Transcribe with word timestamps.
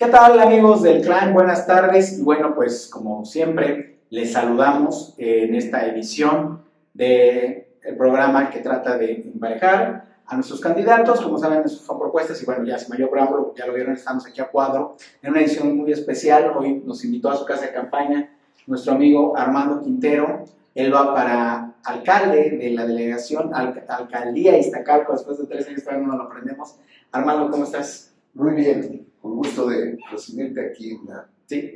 ¿Qué 0.00 0.06
tal 0.06 0.40
amigos 0.40 0.82
del 0.82 1.02
clan? 1.02 1.34
Buenas 1.34 1.66
tardes. 1.66 2.18
Y 2.18 2.22
bueno, 2.22 2.54
pues 2.54 2.88
como 2.88 3.26
siempre, 3.26 3.98
les 4.08 4.32
saludamos 4.32 5.14
en 5.18 5.54
esta 5.54 5.86
edición 5.86 6.62
del 6.94 7.66
programa 7.98 8.48
que 8.48 8.60
trata 8.60 8.96
de 8.96 9.16
emparejar 9.16 10.06
a 10.24 10.34
nuestros 10.36 10.58
candidatos. 10.58 11.20
Como 11.20 11.36
saben, 11.36 11.68
son 11.68 11.98
propuestas 11.98 12.42
y 12.42 12.46
bueno, 12.46 12.64
ya 12.64 12.78
sin 12.78 12.88
mayor 12.88 13.10
preámbulo, 13.10 13.54
ya 13.54 13.66
lo 13.66 13.74
vieron, 13.74 13.92
estamos 13.92 14.26
aquí 14.26 14.40
a 14.40 14.48
cuadro 14.48 14.96
en 15.20 15.32
una 15.32 15.42
edición 15.42 15.76
muy 15.76 15.92
especial. 15.92 16.50
Hoy 16.56 16.82
nos 16.82 17.04
invitó 17.04 17.28
a 17.28 17.36
su 17.36 17.44
casa 17.44 17.66
de 17.66 17.72
campaña 17.74 18.30
nuestro 18.66 18.94
amigo 18.94 19.36
Armando 19.36 19.82
Quintero. 19.82 20.46
Él 20.74 20.94
va 20.94 21.14
para 21.14 21.74
alcalde 21.84 22.52
de 22.52 22.70
la 22.70 22.86
delegación, 22.86 23.50
alcaldía 23.54 24.56
Iztacalco, 24.56 25.12
después 25.12 25.36
de 25.36 25.46
tres 25.46 25.68
años 25.68 25.84
todavía 25.84 26.06
no 26.06 26.16
lo 26.16 26.22
aprendemos. 26.22 26.76
Armando, 27.12 27.50
¿cómo 27.50 27.64
estás? 27.64 28.14
Muy 28.32 28.54
bien, 28.54 29.09
con 29.20 29.36
gusto 29.36 29.68
de 29.68 29.98
recibirte 30.10 30.60
aquí 30.66 30.92
en 30.92 31.06
la 31.06 31.28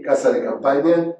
casa 0.04 0.32
de 0.32 0.44
campaña, 0.44 1.14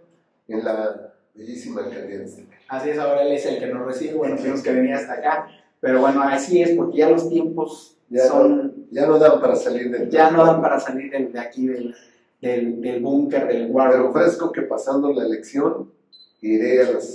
en 0.48 0.64
la 0.64 1.14
bellísima 1.34 1.82
alcaldía 1.82 2.20
de 2.20 2.46
Así 2.68 2.90
es, 2.90 2.98
ahora 2.98 3.22
él 3.22 3.32
es 3.32 3.44
el 3.46 3.58
que 3.58 3.66
nos 3.66 3.86
recibe, 3.86 4.14
bueno, 4.14 4.36
tenemos 4.36 4.62
que 4.62 4.72
venir 4.72 4.94
hasta 4.94 5.14
acá, 5.14 5.48
pero 5.80 6.00
bueno, 6.00 6.22
así 6.22 6.62
es, 6.62 6.70
porque 6.70 6.98
ya 6.98 7.10
los 7.10 7.28
tiempos 7.28 7.98
ya 8.08 8.26
son... 8.26 8.66
No, 8.66 8.72
ya 8.90 9.06
no 9.06 9.18
dan 9.18 9.40
para 9.40 9.56
salir 9.56 9.90
del... 9.90 10.08
Ya 10.08 10.30
no 10.30 10.44
dan 10.44 10.60
para 10.60 10.78
salir 10.78 11.10
de, 11.10 11.38
aquí 11.38 11.66
del, 11.66 11.94
del, 12.40 12.80
del 12.80 13.02
búnker, 13.02 13.46
del 13.46 13.68
guardia. 13.68 13.98
Pero 13.98 14.10
ofrezco 14.10 14.52
que 14.52 14.62
pasando 14.62 15.12
la 15.12 15.24
elección 15.24 15.92
iré 16.40 16.82
a 16.82 16.92
las 16.92 17.12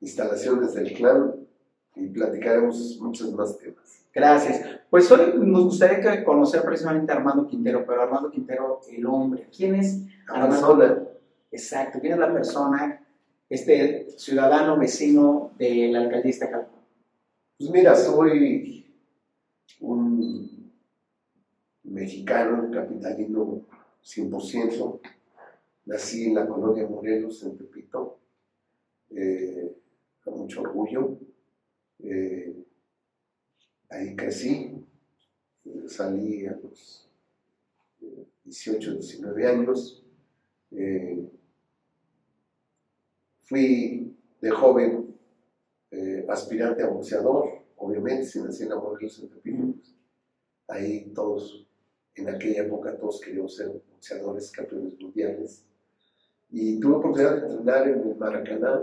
instalaciones 0.00 0.74
del 0.74 0.92
clan 0.92 1.34
y 1.94 2.08
platicaremos 2.08 2.98
muchos 3.00 3.32
más 3.32 3.56
temas. 3.58 3.75
Gracias. 4.14 4.80
Pues 4.88 5.10
hoy 5.12 5.34
nos 5.36 5.64
gustaría 5.64 6.24
conocer 6.24 6.62
precisamente 6.62 7.12
a 7.12 7.16
Armando 7.16 7.46
Quintero, 7.46 7.84
pero 7.86 8.02
Armando 8.02 8.30
Quintero, 8.30 8.80
el 8.90 9.04
hombre. 9.06 9.46
¿Quién 9.54 9.74
es 9.74 10.06
Armando? 10.26 11.16
Exacto, 11.50 12.00
¿quién 12.00 12.14
es 12.14 12.18
la 12.18 12.32
persona, 12.32 13.06
este 13.48 14.10
ciudadano 14.16 14.76
vecino 14.78 15.52
de 15.58 15.88
la 15.88 16.00
alcaldía 16.00 16.32
de 16.32 16.66
Pues 17.58 17.70
mira, 17.70 17.94
soy 17.94 18.94
un 19.80 20.72
mexicano, 21.84 22.70
capitalino 22.70 23.62
100%. 24.02 25.00
Nací 25.86 26.26
en 26.26 26.34
la 26.34 26.46
colonia 26.46 26.86
Morelos, 26.88 27.42
en 27.44 27.56
Tepito, 27.56 28.18
eh, 29.10 29.76
con 30.24 30.38
mucho 30.38 30.62
orgullo. 30.62 31.16
Eh, 32.00 32.65
ahí 33.88 34.16
crecí, 34.16 34.84
salí 35.86 36.46
a 36.46 36.58
los 36.62 37.08
18, 38.44 38.94
19 38.94 39.46
años. 39.46 40.02
Eh, 40.70 41.28
fui 43.42 44.16
de 44.40 44.50
joven 44.50 45.16
eh, 45.90 46.26
aspirante 46.28 46.82
a 46.82 46.88
boxeador, 46.88 47.64
obviamente, 47.76 48.26
si 48.26 48.40
nací 48.40 48.64
en 48.64 48.70
la 48.70 48.76
Morelos 48.76 49.22
en 49.22 49.28
pues, 49.28 49.94
ahí 50.68 51.12
todos, 51.14 51.66
en 52.14 52.28
aquella 52.28 52.64
época 52.64 52.96
todos 52.96 53.20
queríamos 53.20 53.54
ser 53.54 53.68
boxeadores, 53.68 54.50
campeones 54.50 54.98
mundiales. 55.00 55.64
Y 56.50 56.78
tuve 56.80 56.96
oportunidad 56.96 57.36
de 57.36 57.46
entrenar 57.46 57.88
en 57.88 58.08
el 58.08 58.16
Maracaná 58.16 58.82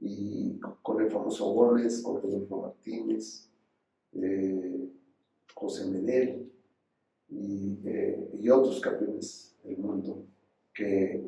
y 0.00 0.58
con 0.82 1.00
el 1.00 1.10
famoso 1.10 1.52
Gómez, 1.52 2.02
con 2.02 2.20
Rodolfo 2.20 2.62
Martínez, 2.62 3.48
José 5.54 5.86
Medel 5.86 6.50
eh, 7.32 8.30
y, 8.40 8.50
otros 8.50 8.80
campeones 8.80 9.56
del 9.64 9.78
mundo 9.78 10.24
que 10.72 11.24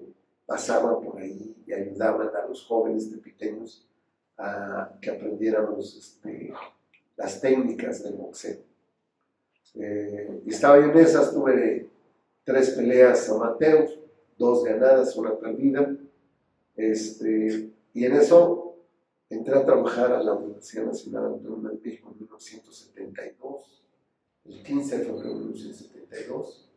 pasaban 0.47 1.03
por 1.03 1.19
ahí 1.19 1.57
y 1.67 1.73
ayudaban 1.73 2.29
a 2.37 2.47
los 2.47 2.65
jóvenes 2.65 3.11
de 3.11 3.19
pequeños 3.19 3.89
a 4.37 4.97
que 5.01 5.11
aprendiéramos 5.11 5.97
este, 5.97 6.53
las 7.17 7.41
técnicas 7.41 8.05
del 8.05 8.15
boxeo. 8.15 8.59
Eh, 9.75 10.43
estaba 10.47 10.79
yo 10.79 10.93
en 10.93 10.99
esas, 10.99 11.33
tuve 11.33 11.89
tres 12.45 12.71
peleas 12.71 13.29
amateur, 13.29 13.89
dos 14.39 14.63
ganadas, 14.63 15.17
una 15.17 15.37
perdida, 15.37 15.97
este, 16.77 17.71
y 17.93 18.05
en 18.05 18.13
eso 18.13 18.68
Entré 19.31 19.55
a 19.55 19.65
trabajar 19.65 20.11
a 20.13 20.23
la 20.23 20.33
Universidad 20.33 20.87
Nacional 20.87 21.27
Autónoma 21.27 21.71
de 21.71 21.79
México 21.85 22.11
en 22.13 22.21
1972, 22.21 23.85
el 24.47 24.63
15 24.63 24.99
de 24.99 25.05
febrero 25.05 25.29
de 25.29 25.41
1972, 25.41 26.71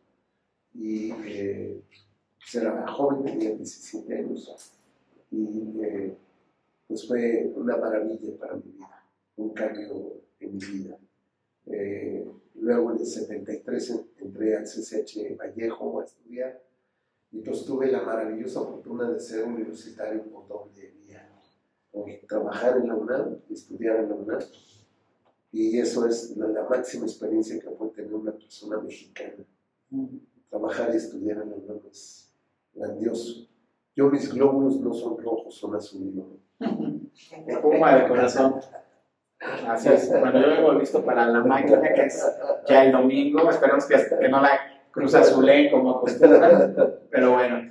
y 0.74 1.12
eh, 1.12 1.82
pues 2.38 2.54
era 2.56 2.86
joven, 2.88 3.24
tenía 3.24 3.54
17 3.54 4.14
años, 4.14 4.76
y 5.30 5.80
eh, 5.82 6.14
pues 6.86 7.08
fue 7.08 7.50
una 7.56 7.78
maravilla 7.78 8.36
para 8.38 8.56
mi 8.56 8.72
vida, 8.72 9.02
un 9.36 9.54
cambio 9.54 10.20
en 10.38 10.54
mi 10.54 10.62
vida. 10.62 10.98
Eh, 11.64 12.30
luego 12.56 12.92
en 12.92 12.98
el 12.98 13.06
73 13.06 14.04
entré 14.18 14.56
al 14.56 14.64
CCH 14.64 15.38
Vallejo 15.38 16.00
a 16.00 16.04
estudiar 16.04 16.62
y 17.30 17.40
pues 17.40 17.64
tuve 17.64 17.90
la 17.90 18.02
maravillosa 18.02 18.60
fortuna 18.60 19.10
de 19.10 19.20
ser 19.20 19.44
universitario 19.44 20.22
por 20.24 20.46
doble 20.48 20.92
trabajar 22.26 22.78
en 22.78 22.88
la 22.88 22.94
UNAM, 22.94 23.38
estudiar 23.50 23.96
en 23.96 24.08
la 24.08 24.14
UNAM. 24.14 24.40
Y 25.52 25.78
eso 25.78 26.06
es 26.06 26.36
la, 26.36 26.66
máxima 26.68 27.04
experiencia 27.04 27.60
que 27.60 27.68
puede 27.68 27.92
tener 27.92 28.14
una 28.14 28.32
persona 28.32 28.78
mexicana. 28.80 29.44
Trabajar 30.48 30.90
y 30.92 30.96
estudiar 30.96 31.38
en 31.42 31.50
la 31.50 31.56
UNAM 31.56 31.80
es 31.90 32.32
grandioso. 32.74 33.46
Yo 33.94 34.08
mis 34.08 34.32
glóbulos 34.32 34.80
no 34.80 34.94
son 34.94 35.18
rojos, 35.18 35.54
son 35.54 35.76
azules. 35.76 36.14
Puma 37.60 37.96
de 37.96 38.08
corazón. 38.08 38.60
Así 39.68 39.88
es. 39.88 40.08
Bueno, 40.08 40.40
yo 40.40 40.72
he 40.72 40.78
visto 40.78 41.04
para 41.04 41.26
la 41.26 41.40
máquina 41.40 41.82
que 41.92 42.06
es 42.06 42.24
ya 42.66 42.84
el 42.84 42.92
domingo. 42.92 43.50
Esperemos 43.50 43.84
que, 43.86 43.96
que 43.96 44.28
no 44.28 44.40
la 44.40 44.58
cruz 44.90 45.14
azulé 45.14 45.70
como 45.70 45.96
acostumbran. 45.98 46.74
Pero 47.10 47.32
bueno. 47.32 47.68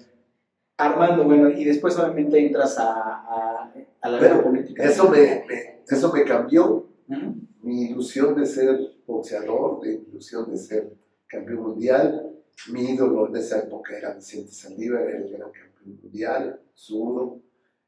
Armando, 0.78 1.24
bueno, 1.24 1.50
y 1.50 1.64
después 1.64 1.98
obviamente 2.00 2.44
entras 2.46 2.78
a, 2.80 3.72
la 4.10 4.20
vida 4.20 4.44
política. 4.44 4.84
Eso 4.84 5.10
me, 5.10 5.46
eso 5.88 6.14
me 6.14 6.24
cambió. 6.26 6.88
Mi 7.62 7.84
ilusión 7.84 8.36
de 8.36 8.46
ser 8.46 8.80
boxeador, 9.06 9.82
mi 9.82 9.90
ilusión 9.90 10.50
de 10.50 10.58
ser 10.58 10.94
campeón 11.28 11.64
mundial. 11.64 12.28
Mi 12.72 12.92
ídolo 12.92 13.28
en 13.28 13.36
esa 13.36 13.60
época 13.60 13.98
era 13.98 14.14
Vicente 14.14 14.52
Saldívar, 14.52 15.04
era 15.04 15.18
el 15.18 15.32
gran 15.32 15.52
campeón 15.52 16.00
mundial, 16.04 16.62
zurdo. 16.74 17.40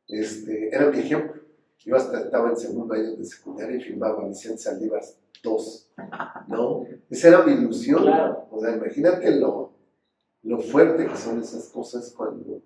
Este, 0.07 0.69
era 0.73 0.89
mi 0.89 0.99
ejemplo. 0.99 1.41
Yo 1.79 1.95
hasta 1.95 2.21
estaba 2.21 2.49
en 2.49 2.57
segundo 2.57 2.93
año 2.93 3.15
de 3.15 3.25
secundaria 3.25 3.77
y 3.77 3.81
filmaba 3.81 4.23
a 4.23 4.27
Vicente 4.27 4.57
Saldívar 4.57 5.01
2. 5.43 5.91
¿No? 6.47 6.85
Esa 7.09 7.27
era 7.27 7.43
mi 7.43 7.53
ilusión. 7.53 8.07
O 8.49 8.59
sea, 8.59 8.75
imagínate 8.75 9.35
lo, 9.35 9.73
lo 10.43 10.59
fuerte 10.59 11.07
que 11.07 11.15
son 11.15 11.39
esas 11.39 11.67
cosas 11.69 12.13
cuando 12.15 12.61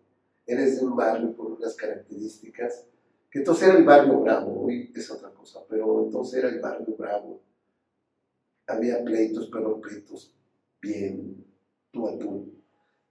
eres 0.46 0.80
de 0.80 0.86
un 0.86 0.96
barrio 0.96 1.36
con 1.36 1.54
unas 1.54 1.76
características, 1.76 2.86
que 3.30 3.40
entonces 3.40 3.68
era 3.68 3.78
el 3.78 3.84
barrio 3.84 4.20
bravo, 4.22 4.66
hoy 4.66 4.92
es 4.96 5.12
otra 5.12 5.30
cosa, 5.32 5.60
pero 5.68 6.04
entonces 6.04 6.40
era 6.40 6.50
el 6.50 6.60
barrio 6.60 6.96
bravo. 6.98 7.42
Había 8.68 9.04
pleitos, 9.04 9.50
pero 9.52 9.80
pleitos 9.80 10.34
bien, 10.82 11.46
tú 11.92 12.08
a 12.08 12.18
tú. 12.18 12.54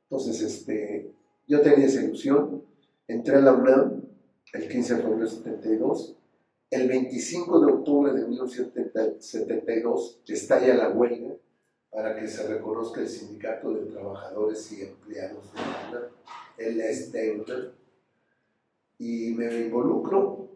Entonces, 0.05 0.41
este, 0.43 1.12
yo 1.47 1.60
tenía 1.60 1.87
esa 1.87 2.03
ilusión, 2.03 2.65
entré 3.09 3.37
a 3.37 3.41
la 3.41 3.53
UNAM 3.53 4.03
el 4.53 4.69
15 4.69 4.94
de 4.94 5.03
febrero 5.03 5.25
de 5.25 5.31
72, 5.31 6.16
el 6.70 6.88
25 6.88 7.61
de 7.61 7.73
octubre 7.73 8.12
de 8.12 8.26
1972 8.26 10.20
estalla 10.26 10.75
la 10.75 10.90
huelga 10.90 11.35
para 11.90 12.19
que 12.19 12.26
se 12.29 12.46
reconozca 12.46 13.00
el 13.00 13.08
sindicato 13.08 13.73
de 13.73 13.87
trabajadores 13.87 14.73
y 14.73 14.82
empleados 14.82 15.52
de 15.52 15.61
la 15.61 15.88
UNAM 15.90 16.11
el 16.58 17.12
deuda 17.12 17.73
y 18.98 19.34
me 19.34 19.66
involucro 19.66 20.50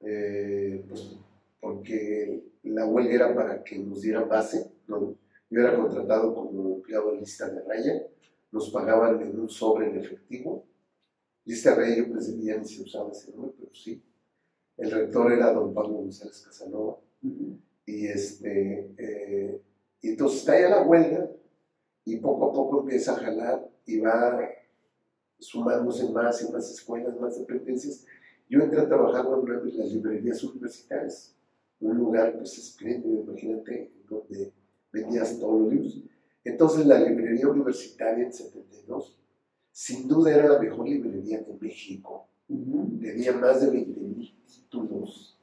eh, 0.00 0.84
pues, 0.88 1.16
porque 1.60 2.42
la 2.64 2.86
huelga 2.86 3.14
era 3.14 3.34
para 3.34 3.62
que 3.62 3.78
nos 3.78 4.02
dieran 4.02 4.28
base. 4.28 4.72
yo 4.86 5.60
era 5.60 5.76
contratado 5.76 6.34
como 6.34 6.76
empleado 6.76 7.12
de 7.12 7.20
lista 7.20 7.48
de 7.48 7.62
raya, 7.62 8.06
nos 8.50 8.70
pagaban 8.70 9.20
en 9.22 9.38
un 9.38 9.48
sobre 9.48 9.88
en 9.88 9.98
efectivo. 9.98 10.64
Lista 11.44 11.70
de 11.70 11.76
raya 11.76 11.96
yo 11.96 12.12
pensé 12.12 12.36
que 12.36 12.44
ya 12.44 12.58
ni 12.58 12.64
se 12.64 12.82
usaba 12.82 13.10
ese 13.12 13.32
nombre, 13.32 13.54
pero 13.58 13.72
sí. 13.72 14.02
El 14.76 14.90
rector 14.90 15.32
era 15.32 15.52
don 15.52 15.72
Pablo 15.72 15.94
González 15.94 16.42
Casanova. 16.44 16.98
Y 17.84 18.06
este, 18.06 18.92
eh, 18.96 19.60
y 20.00 20.10
entonces 20.10 20.40
está 20.40 20.60
ya 20.60 20.68
la 20.68 20.82
huelga 20.82 21.30
y 22.04 22.16
poco 22.16 22.50
a 22.50 22.52
poco 22.52 22.80
empieza 22.80 23.12
a 23.12 23.16
jalar 23.16 23.70
y 23.86 24.00
va 24.00 24.48
sumándose 25.42 26.08
más 26.10 26.42
y 26.42 26.52
más 26.52 26.70
escuelas, 26.70 27.18
más 27.20 27.38
dependencias. 27.38 28.06
Yo 28.48 28.60
entré 28.60 28.80
a 28.80 28.88
trabajar 28.88 29.26
en 29.26 29.78
las 29.78 29.92
librerías 29.92 30.42
universitarias, 30.44 31.34
un 31.80 31.96
lugar 31.96 32.36
pues 32.36 32.56
espléndido, 32.58 33.22
imagínate, 33.22 33.90
donde 34.08 34.52
vendías 34.92 35.38
todos 35.38 35.62
los 35.62 35.72
libros. 35.72 36.02
Entonces 36.44 36.86
la 36.86 37.00
librería 37.00 37.48
universitaria 37.48 38.24
en 38.24 38.32
72, 38.32 39.18
sin 39.72 40.06
duda 40.06 40.32
era 40.32 40.48
la 40.48 40.58
mejor 40.58 40.88
librería 40.88 41.40
de 41.40 41.54
México. 41.60 42.28
Tenía 42.46 43.32
más 43.32 43.62
de 43.62 43.72
20.000 43.72 44.34
títulos, 44.46 45.40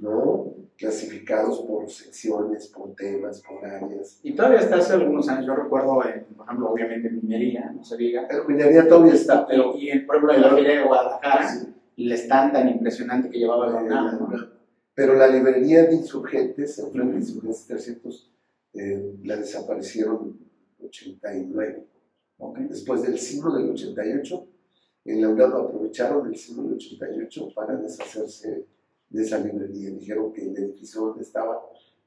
¿no? 0.00 0.54
Clasificados 0.76 1.60
por 1.62 1.90
secciones, 1.90 2.68
por 2.68 2.94
temas, 2.94 3.42
por 3.42 3.64
áreas. 3.64 4.20
Y 4.22 4.34
todavía 4.34 4.60
hasta 4.60 4.76
hace 4.76 4.92
algunos 4.94 5.28
años, 5.28 5.46
yo 5.46 5.54
recuerdo, 5.54 6.00
por 6.36 6.39
ejemplo, 6.50 6.70
obviamente 6.70 7.10
minería, 7.10 7.70
no 7.74 7.84
se 7.84 7.96
diga. 7.96 8.28
La 8.30 8.44
minería 8.44 8.88
todavía 8.88 9.14
está, 9.14 9.46
pero... 9.46 9.74
Y, 9.76 9.98
por 10.00 10.16
ejemplo, 10.16 10.34
en 10.34 10.42
la 10.42 10.50
feria 10.50 10.80
de 10.80 10.86
Guadalajara, 10.86 11.66
el 11.96 12.12
stand 12.12 12.52
tan 12.52 12.68
impresionante 12.68 13.30
que 13.30 13.38
llevaba 13.38 13.68
la 13.68 13.82
UNAM. 13.82 14.50
Pero 14.94 15.14
la 15.14 15.28
librería 15.28 15.84
de 15.84 15.94
insurgentes, 15.94 16.78
en 16.78 16.90
frente 16.92 17.12
de 17.14 17.18
insurgentes 17.20 17.66
300, 17.66 18.32
eh, 18.74 19.14
la 19.24 19.36
desaparecieron 19.36 20.38
en 20.78 20.86
89. 20.86 21.86
Después 22.68 23.02
del 23.02 23.18
signo 23.18 23.54
del 23.56 23.70
88, 23.70 24.46
en 25.04 25.20
la 25.20 25.28
UNAM 25.28 25.52
aprovecharon 25.52 26.26
el 26.26 26.36
signo 26.36 26.64
del 26.64 26.74
88 26.74 27.48
para 27.54 27.76
deshacerse 27.76 28.66
de 29.08 29.22
esa 29.22 29.38
librería. 29.38 29.90
Dijeron 29.90 30.32
que 30.32 30.48
el 30.48 30.56
edificio 30.56 31.02
donde 31.02 31.22
estaba 31.22 31.60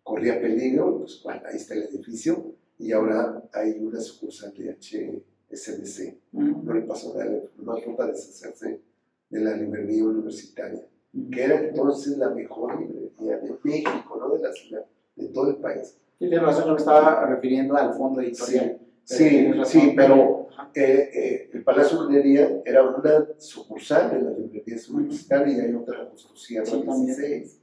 corría 0.04 0.40
peligro, 0.40 1.00
pues 1.00 1.22
bueno, 1.24 1.42
ahí 1.46 1.56
está 1.56 1.76
el 1.76 1.84
edificio 1.84 2.56
y 2.80 2.92
ahora 2.92 3.44
hay 3.54 3.78
una 3.80 4.00
sucursal 4.00 4.54
de 4.54 4.72
HSBC. 4.72 6.18
No 6.32 6.74
le 6.74 6.82
pasó 6.82 7.18
nada, 7.18 7.42
no 7.58 7.74
hay 7.74 7.84
para 7.96 8.12
deshacerse 8.12 8.82
de 9.30 9.40
la 9.40 9.56
librería 9.56 10.04
universitaria, 10.04 10.86
que 11.32 11.44
era 11.44 11.60
entonces 11.60 12.18
la 12.18 12.30
mejor 12.30 12.80
librería 12.80 13.38
de 13.38 13.58
México, 13.64 14.18
no 14.20 14.36
de 14.36 14.44
la 14.44 14.52
ciudad, 14.52 14.86
de 15.16 15.28
todo 15.30 15.50
el 15.52 15.58
país. 15.58 15.98
Sí, 16.20 16.30
tiene 16.30 16.40
razón, 16.40 16.66
yo 16.66 16.74
me 16.74 16.78
estaba 16.78 17.26
refiriendo 17.26 17.76
al 17.76 17.94
fondo 17.94 18.22
editorial. 18.22 18.80
Sí, 19.04 19.52
sí, 19.66 19.94
pero 19.96 20.48
eh, 20.74 21.10
eh, 21.14 21.50
el 21.54 21.64
Palacio 21.64 22.04
de 22.04 22.08
Minería 22.08 22.62
era 22.66 22.84
una 22.84 23.28
sucursal 23.38 24.12
de 24.12 24.22
la 24.22 24.32
librería 24.32 24.78
universitaria 24.92 25.58
y 25.58 25.60
hay 25.60 25.74
otra 25.74 26.08
construcción 26.08 26.66
en 26.66 27.06
16, 27.06 27.60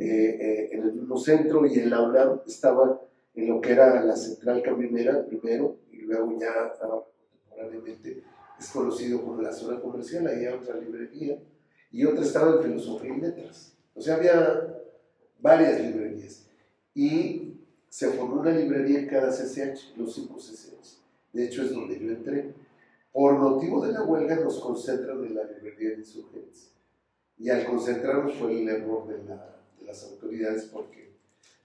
eh, 0.00 0.68
en 0.72 0.82
el 0.82 0.92
mismo 0.94 1.18
centro 1.18 1.66
y 1.66 1.78
en 1.78 1.90
la 1.90 2.02
UNAM 2.02 2.40
estaba 2.46 3.00
en 3.38 3.48
lo 3.48 3.60
que 3.60 3.70
era 3.70 4.02
la 4.04 4.16
central 4.16 4.60
camionera 4.62 5.24
primero 5.24 5.76
y 5.92 5.98
luego 5.98 6.36
ya 6.40 6.72
contemporáneamente 6.76 8.24
es 8.58 8.68
conocido 8.70 9.22
como 9.22 9.40
la 9.40 9.52
zona 9.52 9.80
comercial, 9.80 10.26
ahí 10.26 10.44
hay 10.44 10.52
otra 10.52 10.76
librería 10.76 11.38
y 11.92 12.04
otra 12.04 12.24
estaba 12.24 12.56
en 12.56 12.62
filosofía 12.62 13.14
y 13.14 13.20
letras. 13.20 13.74
O 13.94 14.00
sea, 14.00 14.16
había 14.16 14.82
varias 15.38 15.80
librerías 15.80 16.46
y 16.94 17.54
se 17.88 18.08
formó 18.08 18.40
una 18.40 18.50
librería 18.50 18.98
en 18.98 19.06
cada 19.06 19.30
CCH, 19.30 19.96
los 19.96 20.12
cinco 20.14 20.38
CCH. 20.38 20.98
De 21.32 21.44
hecho, 21.44 21.62
es 21.62 21.72
donde 21.72 21.96
yo 21.96 22.10
entré. 22.10 22.52
Por 23.12 23.38
motivo 23.38 23.86
de 23.86 23.92
la 23.92 24.02
huelga 24.02 24.34
nos 24.40 24.58
concentran 24.58 25.24
en 25.24 25.36
la 25.36 25.44
librería 25.44 25.90
de 25.90 25.98
insurgentes. 25.98 26.72
Y 27.38 27.50
al 27.50 27.64
concentrarnos 27.66 28.34
fue 28.34 28.60
el 28.60 28.68
error 28.68 29.06
de, 29.06 29.18
de 29.18 29.86
las 29.86 30.04
autoridades 30.04 30.64
porque 30.64 31.07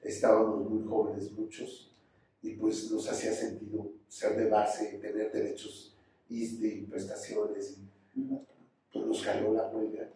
estábamos 0.03 0.69
muy 0.69 0.87
jóvenes 0.87 1.31
muchos 1.31 1.91
y 2.41 2.55
pues 2.55 2.91
nos 2.91 3.09
hacía 3.09 3.31
sentido 3.31 3.89
ser 4.07 4.35
de 4.35 4.49
base, 4.49 4.97
tener 4.97 5.31
derechos 5.31 5.95
y 6.29 6.81
prestaciones. 6.81 7.77
pues 8.91 9.05
nos 9.05 9.23
jaló 9.23 9.53
la 9.53 9.69
huelga, 9.69 10.09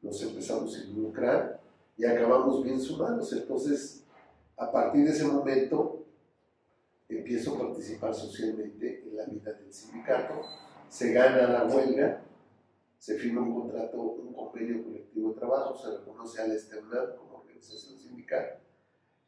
nos 0.00 0.22
empezamos 0.22 0.76
a 0.76 0.84
involucrar 0.84 1.60
y 1.96 2.04
acabamos 2.04 2.64
bien 2.64 2.80
sumados. 2.80 3.32
Entonces, 3.32 4.04
a 4.56 4.70
partir 4.72 5.04
de 5.04 5.10
ese 5.10 5.24
momento, 5.24 6.04
empiezo 7.08 7.54
a 7.54 7.58
participar 7.58 8.14
socialmente 8.14 9.04
en 9.04 9.16
la 9.16 9.26
vida 9.26 9.52
del 9.52 9.72
sindicato, 9.72 10.40
se 10.88 11.12
gana 11.12 11.48
la 11.48 11.64
huelga, 11.64 12.22
se 12.98 13.18
firma 13.18 13.42
un 13.42 13.60
contrato, 13.60 14.00
un 14.00 14.32
convenio 14.32 14.82
colectivo 14.84 15.30
de 15.30 15.34
trabajo, 15.34 15.76
se 15.76 15.98
reconoce 15.98 16.40
al 16.40 16.52
externar 16.52 17.16
como 17.16 17.40
organización 17.40 18.00
sindical 18.00 18.63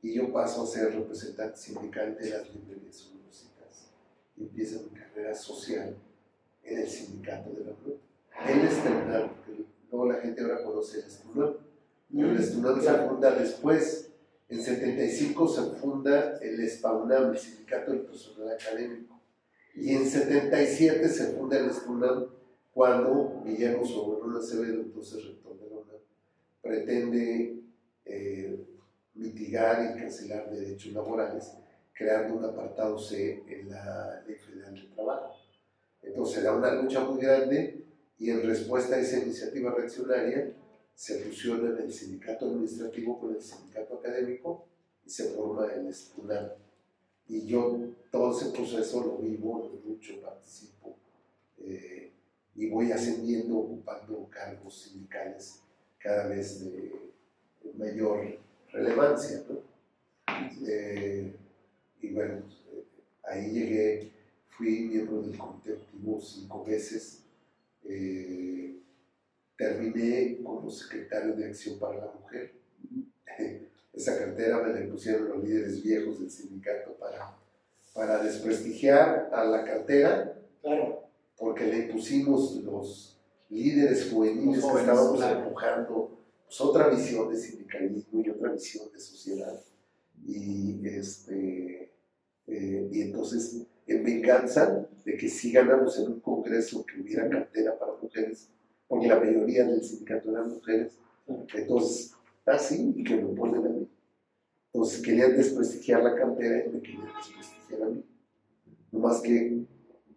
y 0.03 0.15
yo 0.15 0.33
paso 0.33 0.63
a 0.63 0.67
ser 0.67 0.95
representante 0.95 1.57
sindical 1.57 2.17
de 2.17 2.31
las 2.31 2.55
librerías 2.55 3.11
universitarias. 3.13 3.89
Y 4.37 4.43
empieza 4.43 4.83
mi 4.83 4.99
carrera 4.99 5.35
social 5.35 5.97
en 6.63 6.79
el 6.79 6.89
sindicato 6.89 7.51
de 7.51 7.65
la 7.65 7.73
UNAM. 7.73 7.99
El 8.49 8.67
externar, 8.67 9.33
porque 9.35 9.65
luego 9.91 10.13
la 10.13 10.21
gente 10.21 10.43
ahora 10.43 10.63
conoce 10.63 10.99
el 10.99 11.05
pero 12.15 12.31
el 12.31 12.39
Estunam 12.39 12.81
se 12.81 12.93
funda 12.93 13.31
después. 13.33 14.11
En 14.49 14.63
75 14.63 15.49
se 15.49 15.63
funda 15.81 16.39
el 16.41 16.69
SPAUNAM, 16.69 17.33
el 17.33 17.39
Sindicato 17.39 17.91
del 17.91 18.03
Personal 18.03 18.53
Académico. 18.53 19.21
Y 19.75 19.95
en 19.95 20.07
77 20.07 21.09
se 21.09 21.33
funda 21.33 21.59
el 21.59 21.67
Estunam 21.67 22.27
cuando 22.73 23.43
Guillermo 23.45 23.85
Soberón 23.85 24.37
Acevedo, 24.37 24.83
entonces 24.83 25.25
rector 25.25 25.59
de 25.59 25.69
la 25.69 25.77
UNAM, 25.77 26.01
pretende 26.63 27.61
eh, 28.05 28.65
mitigar 29.17 29.95
y 29.97 29.99
cancelar 30.01 30.51
derechos 30.51 30.93
laborales 30.93 31.53
creando 31.93 32.35
un 32.35 32.45
apartado 32.45 32.99
C 32.99 33.43
en 33.49 33.71
la 33.71 34.23
Ley 34.27 34.37
Federal 34.37 34.75
del 34.75 34.93
Trabajo. 34.93 35.35
Entonces 36.03 36.45
da 36.45 36.55
una 36.55 36.75
lucha 36.75 37.01
muy 37.01 37.21
grande 37.21 37.87
y 38.19 38.31
en 38.31 38.43
respuesta 38.43 38.97
a 38.97 39.01
esa 39.01 39.19
iniciativa 39.19 39.75
reaccionaria 39.75 40.53
se 40.95 41.19
fusiona 41.21 41.79
el 41.79 41.93
sindicato 41.93 42.47
administrativo 42.47 43.19
con 43.19 43.35
el 43.35 43.43
sindicato 43.43 43.97
académico 43.97 44.67
y 45.05 45.11
se 45.11 45.25
forma 45.31 45.73
el 45.73 45.93
STUNAM. 45.93 46.51
Y 47.29 47.47
yo 47.47 47.79
todo 48.11 48.39
ese 48.39 48.51
proceso 48.51 49.03
lo 49.03 49.19
vivo, 49.19 49.71
lo 49.73 49.91
lucho, 49.91 50.21
participo 50.21 50.97
eh, 51.59 52.13
y 52.55 52.69
voy 52.71 52.93
ascendiendo, 52.93 53.59
ocupando 53.59 54.29
cargos 54.31 54.83
sindicales 54.83 55.61
cada 55.99 56.29
vez 56.29 56.65
de 56.65 56.93
mayor 57.77 58.39
relevancia. 58.77 59.43
Eh, 60.67 61.35
y 62.03 62.13
bueno, 62.13 62.43
eh, 62.73 62.85
ahí 63.25 63.51
llegué 63.51 64.13
fui 64.49 64.81
miembro 64.81 65.23
del 65.23 65.37
comité 65.37 65.73
activo 65.73 66.21
cinco 66.21 66.65
veces. 66.65 67.23
Eh, 67.85 68.77
terminé 69.57 70.39
como 70.43 70.69
secretario 70.71 71.35
de 71.35 71.47
Acción 71.47 71.79
para 71.79 71.99
la 71.99 72.13
Mujer. 72.21 72.53
Esa 73.93 74.19
cartera 74.19 74.63
me 74.63 74.79
la 74.79 74.91
pusieron 74.91 75.29
los 75.29 75.45
líderes 75.45 75.83
viejos 75.83 76.21
del 76.21 76.31
sindicato 76.31 76.93
para, 76.95 77.35
para 77.95 78.23
desprestigiar 78.23 79.31
a 79.33 79.45
la 79.45 79.65
cartera, 79.65 80.39
claro. 80.61 81.05
porque 81.39 81.65
le 81.65 81.83
pusimos 81.85 82.57
los 82.57 83.19
líderes 83.49 84.11
juveniles 84.11 84.63
que 84.63 84.81
estábamos 84.81 85.23
empujando 85.23 86.16
pues, 86.47 86.61
otra 86.61 86.89
visión 86.89 87.29
de 87.29 87.37
sindicalismo 87.37 88.23
y 88.23 88.31
otra 88.31 88.53
visión 88.53 88.91
de 88.93 89.01
sociedad. 89.01 89.61
Y, 90.27 90.87
este, 90.87 91.93
eh, 92.47 92.89
y 92.91 93.03
entonces 93.03 93.67
en 93.87 94.05
venganza 94.05 94.89
de 95.05 95.17
que 95.17 95.29
si 95.29 95.53
ganamos 95.53 95.99
en 95.99 96.13
un 96.13 96.21
congreso 96.21 96.85
que 96.85 97.01
hubiera 97.01 97.29
cartera 97.29 97.79
para 97.79 97.93
mujeres, 98.01 98.49
porque 98.89 99.07
la 99.07 99.21
mayoría 99.21 99.65
del 99.65 99.83
sindicato 99.83 100.31
eran 100.31 100.51
mujeres, 100.51 100.93
entonces, 101.27 102.13
así, 102.45 102.93
y 102.97 103.05
que 103.05 103.17
me 103.17 103.35
ponen 103.35 103.67
a 103.67 103.69
mí. 103.69 103.89
Entonces 104.73 105.03
querían 105.03 105.37
desprestigiar 105.37 106.03
la 106.03 106.15
cartera 106.15 106.65
y 106.67 106.69
me 106.71 106.81
querían 106.81 107.07
desprestigiar 107.17 107.83
a 107.83 107.87
mí. 107.87 108.05
No 108.93 108.99
más 108.99 109.21
que 109.21 109.65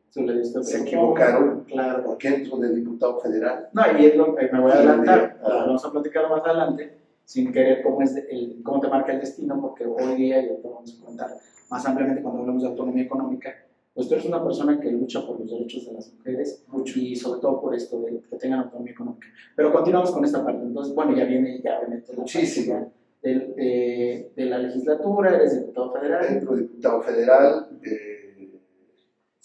se 0.10 0.82
equivocaron, 0.82 1.64
claro. 1.66 2.04
porque 2.04 2.28
entro 2.30 2.58
de 2.58 2.74
diputado 2.74 3.20
federal. 3.20 3.70
No, 3.74 3.84
y 3.98 4.06
es 4.06 4.16
lo 4.16 4.36
que 4.36 4.50
me 4.52 4.60
voy 4.60 4.72
a 4.72 4.76
adelantar, 4.76 5.40
vamos 5.42 5.86
a 5.86 5.92
platicar 5.92 6.30
más 6.30 6.44
adelante, 6.44 6.98
sin 7.26 7.52
querer 7.52 7.84
cómo, 7.84 8.02
es 8.02 8.16
el, 8.16 8.62
cómo 8.64 8.80
te 8.80 8.88
marca 8.88 9.14
el 9.14 9.20
destino, 9.20 9.62
porque 9.62 9.86
hoy 9.86 10.16
día, 10.16 10.42
y 10.42 10.48
lo 10.48 10.70
vamos 10.70 10.98
a 10.98 11.04
comentar 11.04 11.30
más 11.70 11.86
ampliamente 11.86 12.22
cuando 12.22 12.42
hablamos 12.42 12.64
de 12.64 12.70
autonomía 12.70 13.04
económica, 13.04 13.54
pues 13.94 14.08
tú 14.08 14.14
eres 14.14 14.26
una 14.26 14.44
persona 14.44 14.80
que 14.80 14.92
lucha 14.92 15.26
por 15.26 15.40
los 15.40 15.50
derechos 15.50 15.86
de 15.86 15.94
las 15.94 16.14
mujeres 16.14 16.64
mucho 16.68 17.00
y 17.00 17.16
sobre 17.16 17.42
todo 17.42 17.60
por 17.60 17.76
esto 17.76 18.00
de 18.02 18.22
que 18.22 18.38
tengan 18.38 18.62
autonomía 18.62 18.94
económica. 18.94 19.28
Pero 19.56 19.74
continuamos 19.74 20.12
con 20.12 20.24
esta 20.24 20.44
parte. 20.44 20.64
Entonces, 20.64 20.96
bueno, 20.96 21.16
ya 21.16 21.26
viene 21.26 21.62
ya 21.62 21.80
obviamente 21.80 22.14
Muchísimo. 22.16 22.94
De, 23.22 24.32
de, 24.34 24.46
la 24.46 24.60
legislatura, 24.60 25.36
eres 25.36 25.60
diputado 25.60 25.92
federal. 25.92 26.26
Dentro 26.30 26.56
diputado 26.56 27.02
federal, 27.02 27.68
eh, 27.84 28.19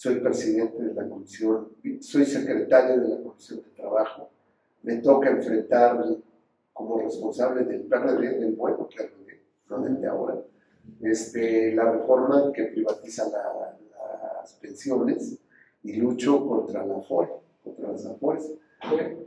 soy 0.04 0.16
presidente 0.16 0.82
de 0.82 0.92
la 0.92 1.08
comisión, 1.08 1.68
soy 2.00 2.26
secretario 2.26 3.00
de 3.00 3.08
la 3.08 3.22
comisión 3.22 3.62
de 3.62 3.70
trabajo. 3.70 4.28
Me 4.82 4.96
toca 4.96 5.30
enfrentar 5.30 6.04
como 6.74 7.00
responsable 7.00 7.64
del 7.64 7.84
PRD 7.84 8.38
del 8.38 8.52
bueno, 8.52 8.86
claro, 8.86 9.12
no 9.70 9.80
de 9.80 10.06
ahora, 10.06 10.42
este, 11.00 11.74
la 11.74 11.90
reforma 11.90 12.52
que 12.52 12.64
privatiza 12.64 13.24
las 13.30 14.52
pensiones 14.60 15.38
y 15.82 15.94
lucho 15.94 16.46
contra 16.46 16.84
la 16.84 17.00
FORE, 17.00 17.30
contra 17.64 17.92
las 17.92 18.04
AFORES. 18.04 18.52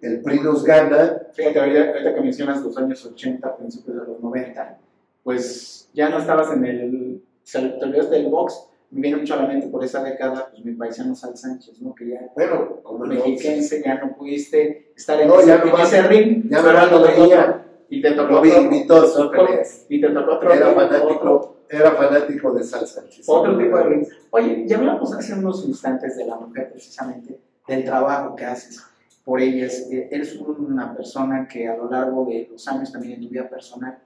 El 0.04 0.22
PRI 0.22 0.42
nos 0.42 0.64
gana. 0.64 1.24
Fíjate, 1.34 1.60
ahorita, 1.60 2.14
que 2.14 2.22
mencionas 2.22 2.62
los 2.62 2.78
años 2.78 3.04
80, 3.04 3.58
principios 3.58 4.00
de 4.00 4.06
los 4.12 4.20
90, 4.20 4.78
pues 5.24 5.90
ya 5.96 6.10
no 6.10 6.20
estabas 6.20 6.54
en 6.54 6.66
el. 6.66 7.24
Te 7.52 7.84
olvidaste 7.84 8.16
del 8.18 8.28
box, 8.28 8.68
me 8.92 9.02
viene 9.02 9.18
mucho 9.18 9.34
a 9.34 9.38
la 9.44 9.48
mente 9.48 9.68
por 9.68 9.84
esa 9.84 10.02
década, 10.04 10.48
pues 10.52 10.64
mi 10.64 10.74
paisano 10.74 11.14
Sal 11.16 11.38
Sánchez, 11.38 11.82
¿no? 11.82 11.94
Que 11.94 12.10
ya, 12.10 12.32
bueno, 12.36 12.80
como 12.84 13.06
mexiquense, 13.06 13.82
ya 13.84 13.96
no 13.96 14.16
pudiste 14.16 14.92
estar 14.96 15.20
en, 15.22 15.28
no, 15.28 15.40
ese, 15.40 15.48
ya 15.50 15.58
no 15.64 15.78
en 15.78 15.82
ese 15.84 16.02
ring, 16.04 16.50
ya 16.50 16.62
no 16.62 17.02
veía. 17.02 17.66
y 17.90 18.02
te 18.02 18.12
tocó 18.12 18.34
Lo 18.36 18.42
vi, 18.42 18.52
otro, 18.52 18.70
vi 18.70 18.88
todas 18.88 19.14
sus 19.14 19.28
peleas. 19.28 19.86
y 19.90 20.00
te 20.02 20.10
tocó 20.10 20.32
otro, 20.34 20.54
Era 20.54 20.72
fanático, 20.74 21.56
era 21.70 21.92
fanático 21.92 22.54
de 22.54 22.64
Sal 22.64 22.88
Sánchez. 22.88 23.26
otro 23.28 23.58
tipo 23.58 23.78
de 23.78 23.84
ring. 23.84 24.08
Oye, 24.32 24.64
ya 24.68 24.78
hablamos 24.78 25.14
hace 25.14 25.34
unos 25.34 25.66
instantes 25.66 26.16
de 26.18 26.26
la 26.26 26.36
mujer, 26.38 26.70
precisamente, 26.72 27.40
del 27.68 27.84
trabajo 27.84 28.36
que 28.36 28.46
haces 28.46 28.82
por 29.26 29.42
ellas. 29.42 29.86
Eres 29.92 30.36
una 30.38 30.96
persona 30.96 31.46
que 31.48 31.68
a 31.68 31.76
lo 31.76 31.90
largo 31.90 32.26
de 32.26 32.48
los 32.50 32.66
años, 32.70 32.92
también 32.92 33.16
en 33.16 33.22
tu 33.22 33.30
vida 33.30 33.50
personal, 33.50 33.98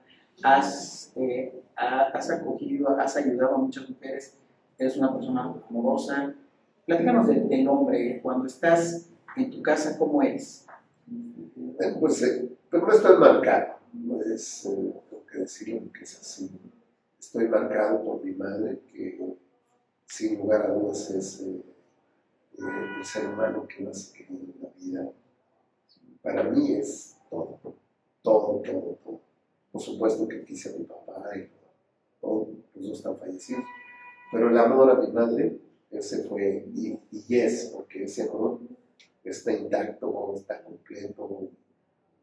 has, 0.42 1.12
eh, 1.16 1.62
ha- 1.76 2.08
has 2.12 2.30
acogido, 2.30 2.88
has 2.98 3.16
ayudado 3.16 3.54
a 3.54 3.58
muchas 3.58 3.88
mujeres. 3.88 4.34
Eres 4.78 4.96
una 4.96 5.12
persona 5.14 5.54
amorosa. 5.68 6.34
Platícanos 6.86 7.28
de- 7.28 7.40
del 7.42 7.68
hombre. 7.68 8.20
Cuando 8.22 8.46
estás 8.46 9.08
en 9.36 9.50
tu 9.50 9.62
casa, 9.62 9.96
¿cómo 9.98 10.22
eres? 10.22 10.66
Bueno, 11.06 11.96
pues, 12.00 12.22
eh, 12.22 12.48
no 12.72 12.90
estoy 12.92 13.16
marcado, 13.18 13.74
no 13.92 14.20
es, 14.22 14.66
eh, 14.66 14.92
que 15.30 15.38
decirlo 15.38 15.80
que 15.96 16.04
es 16.04 16.20
así. 16.20 16.50
Estoy 17.18 17.48
marcado 17.48 18.04
por 18.04 18.22
mi 18.24 18.32
madre, 18.32 18.80
que 18.92 19.18
sin 20.06 20.38
lugar 20.38 20.66
a 20.66 20.74
dudas 20.74 21.10
es 21.10 21.40
eh, 21.40 21.62
eh, 22.58 22.62
el 22.98 23.04
ser 23.04 23.28
humano 23.28 23.66
que 23.66 23.84
más 23.84 24.10
he 24.10 24.18
querido 24.18 24.40
en 24.42 24.62
la 24.62 24.68
vida. 24.78 25.12
Para 26.22 26.42
mí 26.44 26.72
es 26.74 27.16
todo, 27.30 27.58
todo, 28.22 28.60
todo, 28.62 28.98
todo. 29.04 29.20
Por 29.70 29.80
supuesto 29.80 30.28
que 30.28 30.44
quise 30.44 30.74
a 30.74 30.78
mi 30.78 30.84
papá 30.84 31.30
y 31.36 31.48
todo, 32.20 32.48
los 32.74 32.88
dos 32.88 32.98
están 32.98 33.16
fallecidos. 33.18 33.64
Pero 34.32 34.48
el 34.48 34.56
amor 34.56 34.90
a 34.90 34.94
mi 34.94 35.12
madre, 35.12 35.58
ese 35.90 36.24
fue, 36.24 36.66
y, 36.74 36.98
es, 37.28 37.66
porque 37.66 38.04
ese 38.04 38.22
amor 38.22 38.60
está 39.22 39.52
intacto, 39.52 40.34
está 40.34 40.62
completo 40.62 41.50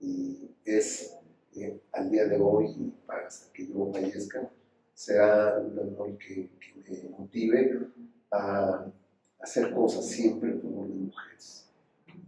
y 0.01 0.49
es 0.65 1.15
eh, 1.55 1.79
al 1.91 2.09
día 2.09 2.25
de 2.25 2.39
hoy 2.39 2.65
y 2.65 2.93
hasta 3.07 3.53
que 3.53 3.67
yo 3.67 3.91
fallezca, 3.93 4.49
será 4.95 5.59
un 5.59 5.77
amor 5.77 6.17
que, 6.17 6.49
que 6.59 7.03
me 7.03 7.09
motive 7.09 7.87
a 8.31 8.91
hacer 9.39 9.71
cosas 9.71 10.07
siempre 10.07 10.53
por 10.53 10.87
las 10.87 10.89
mujeres. 10.89 11.69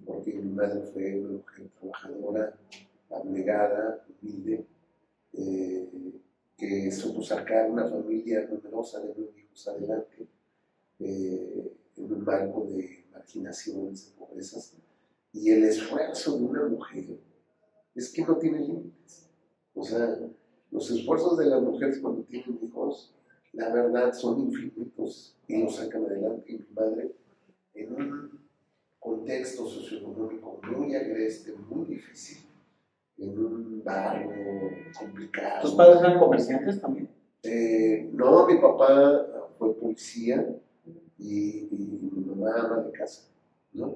Porque 0.05 0.33
mi 0.33 0.51
madre 0.51 0.81
fue 0.93 1.19
una 1.21 1.31
mujer 1.39 1.67
trabajadora, 1.79 2.53
abnegada, 3.09 4.05
humilde, 4.21 4.63
eh, 5.33 5.89
que 6.55 6.91
supo 6.91 7.23
sacar 7.23 7.71
una 7.71 7.89
familia 7.89 8.47
numerosa 8.47 8.99
de 8.99 9.13
nueve 9.17 9.40
hijos 9.51 9.67
adelante 9.67 10.27
eh, 10.99 11.73
en 11.97 12.13
un 12.13 12.23
marco 12.23 12.65
de 12.65 13.05
marginaciones, 13.11 14.05
de 14.05 14.11
pobrezas. 14.17 14.73
Y 15.33 15.49
el 15.49 15.63
esfuerzo 15.63 16.37
de 16.37 16.43
una 16.45 16.65
mujer 16.65 17.05
es 17.95 18.11
que 18.11 18.23
no 18.23 18.37
tiene 18.37 18.59
límites. 18.59 19.29
O 19.73 19.83
sea, 19.83 20.19
los 20.71 20.91
esfuerzos 20.91 21.37
de 21.37 21.45
las 21.45 21.61
mujeres 21.61 21.99
cuando 21.99 22.23
tienen 22.23 22.59
hijos, 22.63 23.13
la 23.53 23.73
verdad, 23.73 24.13
son 24.13 24.39
infinitos 24.41 25.35
y 25.47 25.63
los 25.63 25.75
sacan 25.75 26.05
adelante. 26.05 26.51
Y 26.51 26.57
mi 26.57 26.67
madre, 26.73 27.11
en 27.73 27.93
un 27.93 28.39
contexto 28.99 29.65
socioeconómico 29.65 30.59
muy 30.63 30.95
agreste, 30.95 31.53
muy 31.53 31.85
difícil, 31.85 32.45
en 33.17 33.37
un 33.37 33.83
barrio 33.83 34.29
complicado. 34.97 35.61
¿Tus 35.61 35.73
padres 35.73 36.01
eran 36.01 36.19
comerciantes 36.19 36.79
también? 36.79 37.09
Eh, 37.43 38.09
no, 38.13 38.45
mi 38.45 38.59
papá 38.59 39.40
fue 39.61 39.75
policía 39.75 40.59
y, 41.19 41.67
y 41.71 42.09
mi 42.11 42.25
mamá 42.25 42.51
ama 42.57 42.77
de 42.81 42.91
casa, 42.91 43.29
¿no? 43.73 43.95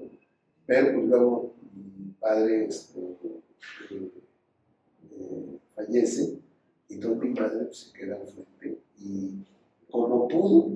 Pero 0.67 0.93
pues 0.93 1.07
luego 1.07 1.55
mi 1.73 2.11
padre 2.19 2.65
este, 2.65 2.99
eh, 3.89 5.59
fallece 5.73 6.37
y 6.87 6.93
entonces 6.93 7.23
mi 7.23 7.29
madre 7.31 7.65
pues, 7.65 7.77
se 7.79 7.93
queda 7.93 8.15
al 8.15 8.27
frente 8.27 8.79
y 8.99 9.43
como 9.89 10.27
pudo 10.27 10.69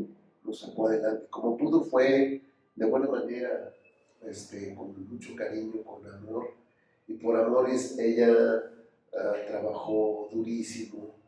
nos 0.43 0.59
sacó 0.59 0.87
adelante, 0.87 1.27
como 1.29 1.55
pudo 1.55 1.83
fue 1.83 2.41
de 2.75 2.85
buena 2.87 3.09
manera, 3.09 3.71
este, 4.25 4.73
con 4.73 5.07
mucho 5.07 5.35
cariño, 5.35 5.83
con 5.83 6.03
amor 6.07 6.55
y 7.07 7.13
por 7.13 7.37
amor 7.37 7.69
ella 7.69 8.63
ah, 9.15 9.33
trabajó 9.47 10.29
durísimo 10.31 11.18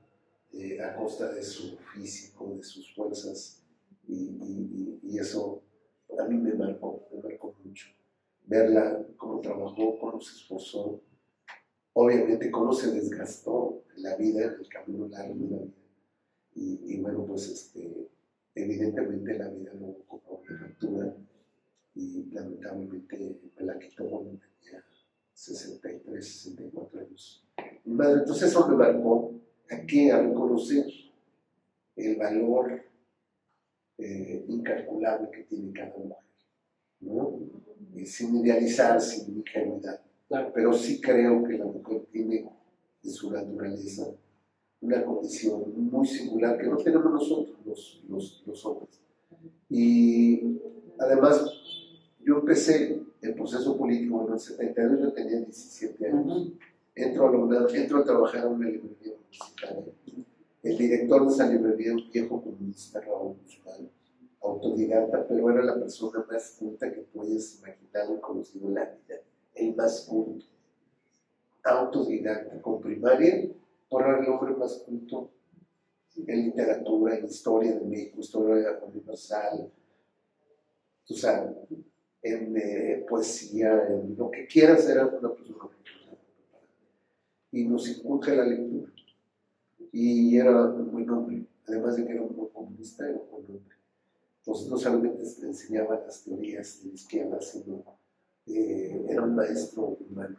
eh, 0.53 0.81
a 0.81 0.95
costa 0.95 1.31
de 1.33 1.43
su 1.43 1.77
físico, 1.93 2.55
de 2.55 2.63
sus 2.63 2.93
fuerzas, 2.93 3.63
y, 4.07 4.15
y- 4.15 4.99
y- 5.03 5.17
eso 5.19 5.61
a 6.19 6.23
mí 6.25 6.35
me 6.37 6.53
marcó, 6.53 7.07
me 7.13 7.21
marcó 7.21 7.55
mucho. 7.63 7.87
Verla 8.45 9.05
cómo 9.17 9.39
trabajó, 9.41 9.97
cómo 9.99 10.19
se 10.19 10.35
esforzó, 10.35 11.01
obviamente 11.93 12.49
cómo 12.51 12.73
se 12.73 12.91
desgastó 12.91 13.83
la 13.97 14.15
vida, 14.17 14.55
el 14.59 14.67
camino 14.69 15.07
largo 15.07 15.35
de 15.35 15.49
la 15.51 15.57
vida. 15.57 15.73
Y, 16.55 16.79
y 16.95 17.01
bueno, 17.01 17.25
pues 17.25 17.47
este, 17.49 18.09
evidentemente 18.55 19.37
la 19.37 19.47
vida 19.49 19.73
no 19.73 19.95
cobró 20.07 20.41
una 20.49 20.59
factura 20.59 21.15
y 21.95 22.25
lamentablemente 22.31 23.39
me 23.57 23.65
la 23.65 23.77
quitó 23.79 24.09
cuando 24.09 24.31
tenía 24.31 24.83
63, 25.33 26.25
64 26.27 26.99
años. 26.99 27.45
Mi 27.85 27.93
madre, 27.93 28.19
entonces 28.19 28.49
eso 28.49 28.67
me 28.67 28.75
marcó 28.75 29.33
a 29.71 29.85
qué? 29.85 30.11
A 30.11 30.21
reconocer 30.21 30.85
el 31.95 32.15
valor 32.17 32.83
eh, 33.97 34.45
incalculable 34.47 35.29
que 35.31 35.43
tiene 35.43 35.71
cada 35.71 35.95
mujer, 35.97 36.17
¿no? 37.01 37.39
Y 37.95 38.05
sin 38.05 38.35
idealizar, 38.37 38.99
sin 39.01 39.37
ingenuidad. 39.37 40.01
Claro. 40.27 40.51
Pero 40.53 40.73
sí 40.73 40.99
creo 41.01 41.43
que 41.43 41.57
la 41.57 41.65
mujer 41.65 42.05
tiene 42.11 42.49
en 43.03 43.09
su 43.09 43.31
naturaleza 43.31 44.07
una 44.81 45.03
condición 45.03 45.63
muy 45.91 46.07
singular 46.07 46.57
que 46.57 46.67
no 46.67 46.77
tenemos 46.77 47.11
nosotros, 47.11 47.57
los, 47.65 48.03
los, 48.09 48.43
los 48.45 48.65
hombres. 48.65 48.99
Y 49.69 50.59
además, 50.97 51.45
yo 52.23 52.39
empecé 52.39 53.01
el 53.21 53.33
proceso 53.35 53.77
político 53.77 54.25
en 54.25 54.33
el 54.33 54.39
72, 54.39 54.99
yo 54.99 55.13
tenía 55.13 55.39
17 55.39 56.07
años 56.07 56.51
entro 56.95 57.27
a, 57.27 57.31
la 57.31 57.37
UNAM, 57.37 57.67
entro 57.73 57.99
a 57.99 58.03
trabajar 58.03 58.45
a 58.45 58.47
una 58.47 58.67
librería. 58.67 59.00
El 60.63 60.77
director 60.77 61.25
de 61.25 61.33
esa 61.33 61.47
librería, 61.47 61.93
un 61.93 62.11
viejo 62.11 62.41
comunista, 62.41 63.01
autodidacta, 64.41 65.27
pero 65.27 65.49
era 65.49 65.63
la 65.63 65.75
persona 65.75 66.25
más 66.29 66.55
culta 66.59 66.91
que 66.91 67.01
puedes 67.01 67.59
imaginar 67.59 68.05
y 68.15 68.21
conocido 68.21 68.67
en 68.67 68.75
la 68.75 68.85
vida, 68.85 69.21
el 69.55 69.75
más 69.75 70.01
culto. 70.01 70.45
Autodidacta, 71.63 72.61
con 72.61 72.81
primaria, 72.81 73.49
por 73.89 74.07
el 74.07 74.27
hombre 74.27 74.55
más 74.55 74.77
culto 74.85 75.29
en 76.15 76.45
literatura, 76.45 77.17
en 77.17 77.25
historia 77.25 77.73
de 77.73 77.85
México, 77.85 78.19
historia 78.19 78.79
universal, 78.81 79.71
tú 81.05 81.13
sabes, 81.13 81.55
en 82.21 82.55
eh, 82.55 83.05
poesía, 83.09 83.87
en 83.87 84.15
lo 84.17 84.29
que 84.29 84.45
quieras, 84.45 84.87
era 84.87 85.07
una 85.07 85.33
persona 85.33 85.69
y 87.51 87.65
nos 87.65 87.87
inculca 87.89 88.33
la 88.33 88.45
lectura. 88.45 88.91
Y 89.91 90.37
era 90.37 90.65
un 90.65 90.91
buen 90.91 91.09
hombre, 91.09 91.45
además 91.67 91.95
de 91.97 92.05
que 92.05 92.13
era 92.13 92.21
un 92.21 92.35
buen 92.35 92.49
comunista, 92.49 93.03
era 93.07 93.17
un 93.19 93.29
buen 93.29 93.43
hombre. 93.57 93.75
Entonces 94.39 94.67
no 94.69 94.77
solamente 94.77 95.23
le 95.41 95.47
enseñaba 95.47 95.99
las 96.05 96.23
teorías 96.23 96.81
de 96.81 96.89
la 96.89 96.95
izquierda, 96.95 97.41
sino 97.41 97.83
eh, 98.47 99.05
era 99.09 99.23
un 99.23 99.35
maestro 99.35 99.97
humano. 100.09 100.37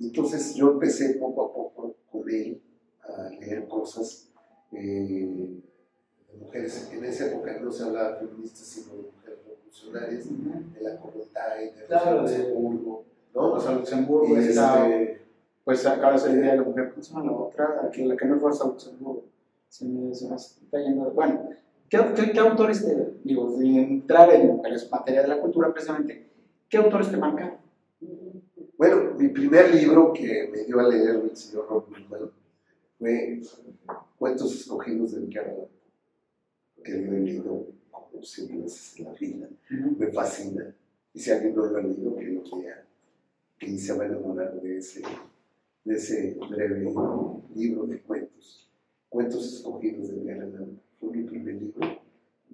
Entonces 0.00 0.54
yo 0.54 0.72
empecé 0.72 1.14
poco 1.14 1.44
a 1.44 1.54
poco 1.54 1.94
con 2.10 2.28
él 2.30 2.60
a 3.02 3.28
leer 3.30 3.66
cosas 3.68 4.28
eh, 4.72 5.62
de 6.32 6.38
mujeres. 6.38 6.90
En 6.92 7.04
esa 7.04 7.26
época 7.26 7.58
no 7.60 7.70
se 7.70 7.84
hablaba 7.84 8.12
de 8.18 8.26
feministas, 8.26 8.66
sino 8.66 8.94
de 8.96 9.02
mujeres 9.02 9.38
revolucionarias, 9.46 10.74
de 10.74 10.80
la 10.82 10.96
Corontay, 11.00 11.74
de 11.74 11.84
Claro, 11.86 12.20
Rosa 12.22 12.32
de- 12.32 12.38
Luxemburgo, 12.38 13.04
¿no? 13.34 13.54
Rosa 13.54 13.72
Luxemburgo 13.72 14.36
Y 14.36 14.40
este, 14.40 15.20
pues 15.66 15.84
acaba 15.84 16.12
de 16.12 16.18
salir 16.20 16.44
de 16.44 16.56
la 16.56 16.62
mujer, 16.62 16.90
¿cómo 16.90 17.02
se 17.02 17.12
llama 17.12 17.26
la 17.26 17.32
otra? 17.32 17.90
Que 17.92 18.06
la 18.06 18.16
que 18.16 18.24
no 18.24 18.36
es 18.36 18.40
Rosa 18.40 18.68
Luxemburgo. 18.68 19.24
Se 19.68 19.84
me, 19.84 20.14
se 20.14 20.28
me 20.28 20.36
está 20.36 20.78
yendo. 20.78 21.10
Bueno, 21.10 21.50
¿qué, 21.88 21.98
qué, 22.14 22.30
qué 22.30 22.38
autores 22.38 22.86
te, 22.86 23.14
digo, 23.24 23.50
sin 23.58 23.76
entrar 23.76 24.32
en 24.32 24.46
mujeres, 24.46 24.88
materia 24.88 25.22
de 25.22 25.28
la 25.28 25.40
cultura 25.40 25.72
precisamente, 25.72 26.30
¿qué 26.68 26.76
autores 26.76 27.10
te 27.10 27.16
marcaron? 27.16 27.56
Bueno, 28.78 29.14
mi 29.18 29.26
primer 29.30 29.74
libro 29.74 30.12
que 30.12 30.48
me 30.52 30.62
dio 30.62 30.78
a 30.78 30.88
leer 30.88 31.16
el 31.16 31.36
señor 31.36 31.66
Rob 31.68 31.88
Guzmán 31.88 32.30
fue 32.96 33.42
Cuentos 34.20 34.54
escogidos 34.54 35.14
de 35.14 35.20
Ricardo, 35.22 35.68
que 36.84 36.92
lo 36.92 37.12
he 37.12 37.20
leído 37.22 37.66
como 37.90 38.08
veces 38.12 39.00
en 39.00 39.04
la 39.04 39.12
vida. 39.14 39.48
Me 39.98 40.12
fascina. 40.12 40.72
Y 41.12 41.18
si 41.18 41.32
alguien 41.32 41.56
no 41.56 41.66
lo 41.66 41.76
ha 41.76 41.82
leído, 41.82 42.14
que 42.14 42.24
lo 42.24 42.62
lea. 42.62 42.86
Y 43.62 43.76
se 43.76 43.94
va 43.94 44.04
a 44.04 44.06
enamorar 44.06 44.54
de 44.60 44.78
ese, 44.78 45.02
de 45.86 45.94
ese 45.94 46.36
breve 46.50 46.84
libro 47.54 47.86
de 47.86 48.00
cuentos. 48.00 48.68
Cuentos 49.08 49.54
escogidos 49.54 50.08
de 50.08 50.16
Ricardo. 50.16 50.68
Fue 50.98 51.16
mi 51.16 51.22
primer 51.22 51.54
libro. 51.54 52.00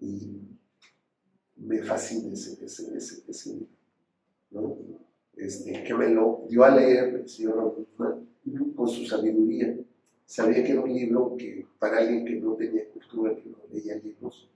Y 0.00 0.42
me 1.56 1.82
fascina 1.82 2.32
ese, 2.32 2.62
ese, 2.62 2.94
ese, 2.94 3.22
ese 3.26 3.66
libro. 4.50 4.78
Este, 5.34 5.82
que 5.82 5.94
me 5.94 6.10
lo 6.10 6.44
dio 6.48 6.62
a 6.62 6.76
leer 6.76 7.14
el 7.14 7.28
señor 7.28 7.74
Guzmán 7.74 8.28
con 8.76 8.86
su 8.86 9.06
sabiduría. 9.06 9.78
Sabía 10.26 10.62
que 10.62 10.72
era 10.72 10.82
un 10.82 10.92
libro 10.92 11.34
que 11.38 11.66
para 11.78 11.98
alguien 11.98 12.26
que 12.26 12.34
no 12.34 12.54
tenía 12.54 12.86
cultura, 12.90 13.34
que 13.34 13.48
no 13.48 13.56
leía 13.72 13.96
libros, 13.96 14.50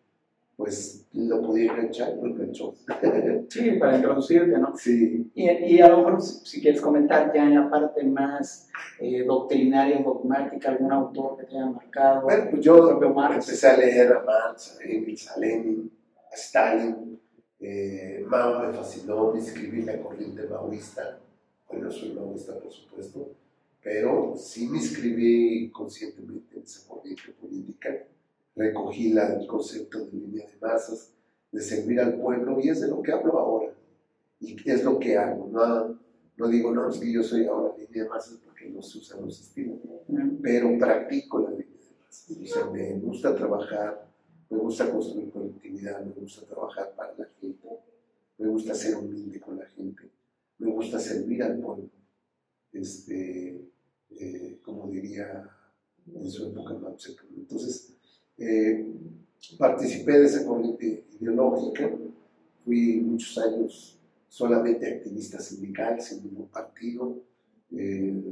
pues 0.57 1.07
lo 1.13 1.43
podía 1.43 1.73
enganchar, 1.73 2.15
lo 2.17 2.27
enganchó. 2.27 2.75
Sí, 3.49 3.73
para 3.73 3.97
introducirte, 3.97 4.59
¿no? 4.59 4.77
Sí. 4.77 5.31
Y, 5.35 5.49
y 5.49 5.81
a 5.81 5.89
lo 5.89 5.99
mejor, 5.99 6.21
si 6.23 6.61
quieres 6.61 6.81
comentar 6.81 7.33
ya 7.33 7.45
en 7.45 7.55
la 7.55 7.71
parte 7.71 8.03
más 8.05 8.69
eh, 8.99 9.23
doctrinaria, 9.25 10.01
dogmática, 10.03 10.71
algún 10.71 10.93
autor 10.93 11.37
que 11.37 11.45
te 11.45 11.57
haya 11.57 11.67
marcado. 11.67 12.23
Bueno, 12.23 12.47
pues 12.51 12.63
yo 12.63 12.89
propio 12.89 13.11
Marx. 13.11 13.47
empecé 13.47 13.69
a 13.69 13.77
leer 13.77 14.13
a 14.13 14.23
Marx, 14.23 14.79
a 14.81 14.85
Engels, 14.85 15.29
a 15.31 15.39
Lenin, 15.39 15.93
a 16.33 16.35
Stalin. 16.35 17.21
Eh, 17.61 18.25
Mao 18.27 18.67
me 18.67 18.73
fascinó, 18.73 19.33
me 19.33 19.39
inscribí 19.39 19.81
en 19.81 19.87
la 19.87 20.01
corriente 20.01 20.43
maoísta. 20.49 21.21
Bueno, 21.69 21.85
no 21.85 21.91
soy 21.91 22.13
maoísta, 22.13 22.59
por 22.59 22.73
supuesto, 22.73 23.31
pero 23.83 24.35
sí 24.37 24.69
me 24.69 24.79
inscribí 24.79 25.71
conscientemente 25.71 26.57
en 26.57 26.63
esa 26.63 26.87
corriente 26.89 27.33
política. 27.41 27.91
Recogí 28.57 29.13
la, 29.13 29.35
el 29.35 29.47
concepto 29.47 30.07
de 30.07 30.13
línea 30.13 30.47
de 30.47 30.57
masas, 30.59 31.13
de 31.53 31.61
servir 31.61 32.01
al 32.01 32.19
pueblo, 32.19 32.59
y 32.61 32.71
es 32.71 32.81
de 32.81 32.89
lo 32.89 33.03
que 33.03 33.13
hablo 33.13 33.39
ahora. 33.39 33.73
Y 34.41 34.57
es 34.69 34.83
lo 34.83 34.99
que 34.99 35.17
hago. 35.17 35.49
No, 35.53 35.99
no 36.37 36.49
digo, 36.49 36.73
no, 36.73 36.89
es 36.89 36.99
que 36.99 37.13
yo 37.13 37.23
soy 37.23 37.47
ahora 37.47 37.75
línea 37.77 38.05
de 38.05 38.09
masas 38.09 38.39
porque 38.45 38.69
no 38.69 38.83
se 38.83 38.99
usan 38.99 39.23
los 39.23 39.41
estilos, 39.41 39.79
pero 40.43 40.79
practico 40.79 41.41
la 41.41 41.51
línea 41.51 41.67
de 41.67 42.05
masas. 42.05 42.37
O 42.43 42.47
sea, 42.47 42.71
me 42.71 42.99
gusta 42.99 43.35
trabajar, 43.35 44.09
me 44.51 44.59
gusta 44.59 44.91
construir 44.91 45.31
colectividad, 45.31 46.05
me 46.05 46.13
gusta 46.13 46.47
trabajar 46.47 46.95
para 46.97 47.15
la 47.17 47.27
gente, 47.41 47.69
me 48.39 48.49
gusta 48.49 48.75
ser 48.75 48.97
humilde 48.97 49.41
con 49.41 49.59
la 49.59 49.67
gente, 49.67 50.11
me 50.59 50.71
gusta 50.71 50.99
servir 50.99 51.43
al 51.43 51.59
pueblo. 51.59 51.91
Este, 52.73 53.71
eh, 54.11 54.61
como 54.63 54.89
diría 54.89 55.49
en 56.15 56.31
su 56.31 56.47
época 56.47 56.75
Mao. 56.75 56.97
Entonces, 57.37 57.96
eh, 58.39 58.87
participé 59.59 60.19
de 60.19 60.27
esa 60.27 60.45
corriente 60.45 61.05
ideológica, 61.19 61.91
fui 62.65 63.01
muchos 63.01 63.39
años 63.39 63.99
solamente 64.29 64.87
activista 64.87 65.41
sindical, 65.41 66.01
sin 66.01 66.25
ningún 66.25 66.49
partido. 66.49 67.17
Eh, 67.73 68.23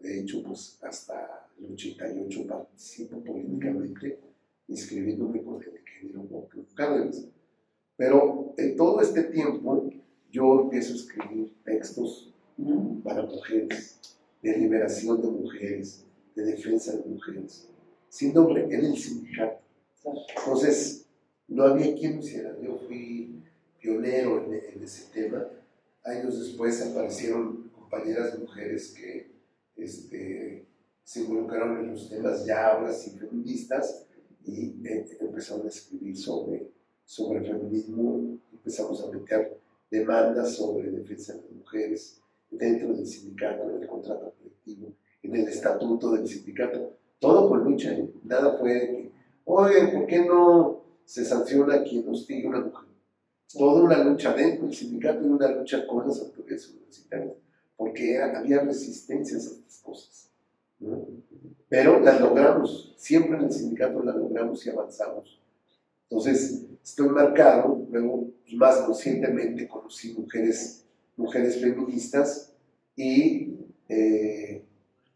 de 0.00 0.20
hecho, 0.20 0.42
pues 0.42 0.78
hasta 0.82 1.48
el 1.58 1.72
88 1.72 2.46
participo 2.46 3.22
políticamente, 3.22 4.18
inscribiéndome 4.68 5.42
con 5.42 5.62
el 5.62 5.80
ingeniero 5.80 6.22
Walker 6.22 6.64
Cárdenas. 6.74 7.26
Pero 7.96 8.54
en 8.56 8.76
todo 8.76 9.00
este 9.00 9.22
tiempo 9.24 9.90
yo 10.30 10.62
empiezo 10.62 10.92
a 10.92 10.96
escribir 10.96 11.54
textos 11.64 12.32
para 13.02 13.22
mujeres, 13.22 13.98
de 14.42 14.58
liberación 14.58 15.20
de 15.22 15.28
mujeres, 15.28 16.04
de 16.34 16.44
defensa 16.44 16.96
de 16.96 17.04
mujeres, 17.04 17.68
sin 18.08 18.34
nombre, 18.34 18.64
en 18.64 18.84
el 18.84 18.96
sindicato. 18.96 19.60
Entonces, 20.04 21.06
no 21.48 21.64
había 21.64 21.94
quien 21.94 22.16
lo 22.16 22.20
hiciera. 22.20 22.56
Yo 22.60 22.78
fui 22.86 23.42
pionero 23.80 24.44
en, 24.44 24.54
en 24.54 24.82
ese 24.82 25.10
tema. 25.12 25.46
Años 26.04 26.38
después 26.38 26.80
aparecieron 26.82 27.70
compañeras 27.70 28.38
mujeres 28.38 28.94
que 28.96 29.30
este, 29.76 30.66
se 31.04 31.20
involucraron 31.20 31.78
en 31.80 31.92
los 31.92 32.08
temas 32.08 32.44
ya 32.44 32.72
ahora 32.72 32.92
sí 32.92 33.10
feministas 33.10 34.06
y 34.44 34.74
eh, 34.86 35.06
empezaron 35.20 35.66
a 35.66 35.68
escribir 35.68 36.16
sobre, 36.16 36.70
sobre 37.04 37.44
feminismo. 37.44 38.38
Empezamos 38.52 39.02
a 39.02 39.10
meter 39.10 39.58
demandas 39.90 40.56
sobre 40.56 40.90
defensa 40.90 41.34
de 41.34 41.48
mujeres 41.54 42.20
dentro 42.50 42.92
del 42.92 43.06
sindicato, 43.06 43.70
en 43.70 43.82
el 43.82 43.88
contrato 43.88 44.32
colectivo, 44.38 44.92
en 45.22 45.36
el 45.36 45.48
estatuto 45.48 46.12
del 46.12 46.26
sindicato. 46.26 46.96
Todo 47.18 47.48
con 47.48 47.64
lucha, 47.64 47.92
¿eh? 47.92 48.10
nada 48.24 48.56
fue 48.58 48.74
de 48.74 48.80
que, 48.88 49.12
oye, 49.46 49.88
¿por 49.88 50.06
qué 50.06 50.24
no 50.24 50.82
se 51.04 51.24
sanciona 51.24 51.76
a 51.76 51.82
quien 51.82 52.06
hostiga 52.08 52.46
a 52.46 52.50
una 52.50 52.60
mujer? 52.66 52.88
Toda 53.56 53.82
una 53.82 54.04
lucha 54.04 54.34
dentro 54.34 54.66
del 54.66 54.74
sindicato 54.74 55.24
y 55.24 55.28
una 55.30 55.48
lucha 55.52 55.86
con 55.86 56.06
las 56.06 56.20
autoridades 56.20 56.68
universitarias, 56.70 57.34
porque 57.76 58.14
era- 58.14 58.38
había 58.38 58.60
resistencias 58.60 59.46
a 59.46 59.50
estas 59.52 59.78
cosas. 59.82 60.30
Pero 61.68 62.00
las 62.00 62.20
logramos, 62.20 62.94
siempre 62.98 63.36
en 63.38 63.44
el 63.44 63.52
sindicato 63.52 64.02
las 64.02 64.16
logramos 64.16 64.64
y 64.66 64.70
avanzamos. 64.70 65.40
Entonces, 66.08 66.66
estoy 66.84 67.08
marcado, 67.08 67.86
luego 67.90 68.28
pues, 68.44 68.54
más 68.56 68.76
conscientemente 68.82 69.66
conocí 69.66 70.12
mujeres, 70.12 70.84
mujeres 71.16 71.60
feministas 71.60 72.52
y 72.94 73.54
eh, 73.88 74.62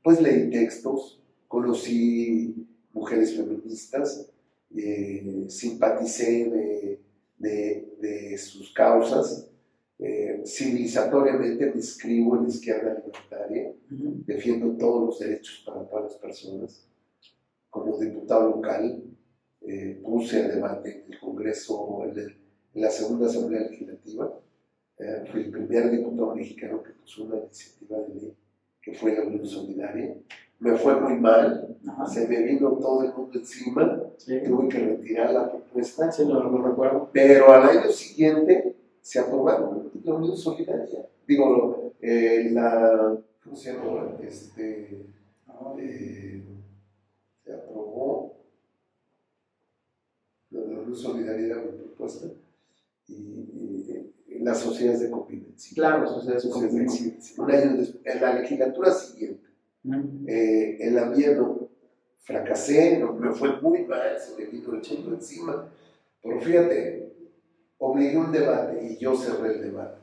pues 0.03 0.21
leí 0.21 0.51
textos, 0.51 1.20
conocí 1.51 2.55
mujeres 2.93 3.35
feministas, 3.37 4.31
eh, 4.77 5.47
simpaticé 5.49 6.49
de, 6.49 7.01
de- 7.39 7.89
de 8.01 8.39
sus 8.39 8.73
causas, 8.73 9.51
eh, 9.99 10.43
civilizatoriamente 10.47 11.67
me 11.67 11.75
inscribo 11.75 12.37
en 12.37 12.45
la 12.45 12.49
izquierda 12.51 12.95
libertaria, 12.95 13.73
defiendo 14.27 14.77
todos 14.79 15.07
los 15.07 15.19
derechos 15.19 15.65
para 15.67 15.83
todas 15.89 16.05
las 16.05 16.15
personas. 16.15 16.87
Como 17.69 17.99
diputado 17.99 18.51
local, 18.51 19.03
eh, 19.63 20.01
puse 20.05 20.45
a 20.45 20.49
debate 20.49 21.03
en 21.07 21.13
el 21.15 21.19
Congreso, 21.19 22.05
en, 22.05 22.17
el- 22.17 22.37
en 22.75 22.81
la 22.83 22.91
segunda 22.91 23.27
Asamblea 23.27 23.63
Legislativa, 23.69 24.41
fui 25.33 25.41
el 25.45 25.51
primer 25.51 25.91
diputado 25.91 26.35
mexicano 26.37 26.81
que 26.85 26.91
puso 26.93 27.25
una 27.25 27.39
iniciativa 27.39 27.99
de 28.03 28.15
ley 28.15 28.33
que 28.83 28.95
fue 28.95 29.17
la 29.17 29.23
Unión 29.25 29.45
Solidaria. 29.47 30.15
Me 30.61 30.77
fue 30.77 31.01
muy 31.01 31.15
mal, 31.19 31.77
Ajá. 31.89 32.07
se 32.07 32.29
me 32.29 32.43
vino 32.43 32.73
todo 32.73 33.03
el 33.05 33.15
mundo 33.15 33.39
encima, 33.39 34.03
Sí, 34.19 34.41
tuve 34.47 34.69
que 34.69 34.79
retirar 34.79 35.33
la 35.33 35.51
propuesta, 35.51 36.13
sí, 36.13 36.25
recuerdo. 36.25 37.09
pero 37.13 37.51
al 37.51 37.63
año 37.79 37.91
siguiente 37.91 38.77
se 39.01 39.19
aprobaron 39.21 39.91
la 40.05 40.15
Unión 40.15 40.37
Solidaria. 40.37 41.07
Digo, 41.27 41.93
eh, 42.03 42.51
la. 42.53 43.17
¿Cómo 43.43 43.57
se 43.57 43.73
llama? 43.73 44.17
Este, 44.23 45.07
eh, 45.79 46.43
se 47.45 47.53
aprobó. 47.55 48.35
La 50.51 50.61
Unión 50.61 50.95
Solidaria 50.95 51.57
mi 51.57 51.79
propuesta. 51.79 52.27
Y, 53.09 53.13
y- 53.15 54.13
y 54.29 54.39
las 54.41 54.59
sociedades 54.59 55.01
de 55.01 55.11
convivencia. 55.11 55.75
Claro, 55.75 56.07
sociedades 56.07 56.43
de 56.45 56.49
Sociedades 56.51 56.75
de 56.75 56.87
convivencia. 56.87 57.43
Un 57.45 57.51
año 57.51 57.77
después, 57.79 58.07
en 58.15 58.21
la 58.21 58.35
legislatura 58.41 58.91
siguiente. 58.93 59.50
Eh, 59.85 60.77
en 60.81 60.95
la 60.95 61.13
fracasé, 62.21 62.99
no, 62.99 63.15
me 63.15 63.33
fue 63.33 63.61
muy 63.61 63.85
mal, 63.87 64.19
se 64.19 64.37
me 64.37 64.51
vino 64.51 64.75
el 64.75 64.99
mundo 64.99 65.15
encima. 65.15 65.69
Pero 66.23 66.41
fíjate, 66.41 67.13
obligué 67.79 68.17
un 68.17 68.33
debate 68.33 68.85
y 68.85 68.97
yo 68.99 69.17
cerré 69.17 69.55
el 69.55 69.63
debate. 69.63 70.01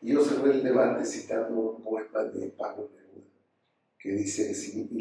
Y 0.00 0.12
yo 0.12 0.24
cerré 0.24 0.52
el 0.52 0.62
debate 0.62 1.04
citando 1.04 1.76
un 1.76 1.82
poema 1.82 2.24
de 2.24 2.48
Pablo 2.50 2.88
Neruda, 2.94 3.26
que 3.98 4.12
dice 4.12 4.52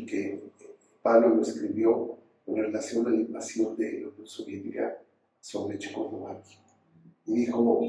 que 0.05 0.41
Pablo 1.01 1.29
lo 1.29 1.41
escribió 1.41 2.17
en 2.47 2.55
relación 2.55 3.05
a 3.05 3.11
la 3.11 3.17
invasión 3.17 3.77
de 3.77 4.01
la 4.01 4.07
Unión 4.07 4.25
Soviética 4.25 4.97
sobre 5.39 5.77
Checoslovaquia. 5.77 6.57
Y 7.25 7.35
dijo, 7.35 7.83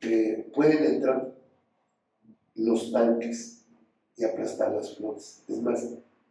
eh, 0.00 0.50
pueden 0.52 0.94
entrar 0.94 1.32
los 2.56 2.90
tanques 2.90 3.57
y 4.18 4.24
aplastar 4.24 4.72
las 4.72 4.96
flores. 4.96 5.44
Es 5.48 5.60
más, 5.62 5.88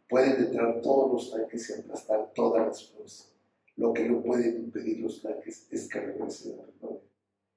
pueden 0.08 0.36
entrar 0.46 0.80
todos 0.82 1.10
los 1.12 1.30
tanques 1.32 1.70
y 1.70 1.80
aplastar 1.80 2.30
todas 2.34 2.66
las 2.66 2.88
flores. 2.90 3.32
Lo 3.76 3.92
que 3.92 4.08
no 4.08 4.20
pueden 4.22 4.56
impedir 4.64 5.00
los 5.00 5.22
tanques 5.22 5.66
es 5.70 5.88
que 5.88 6.00
regrese 6.00 6.50
la 6.56 6.62
primavera. 6.64 7.00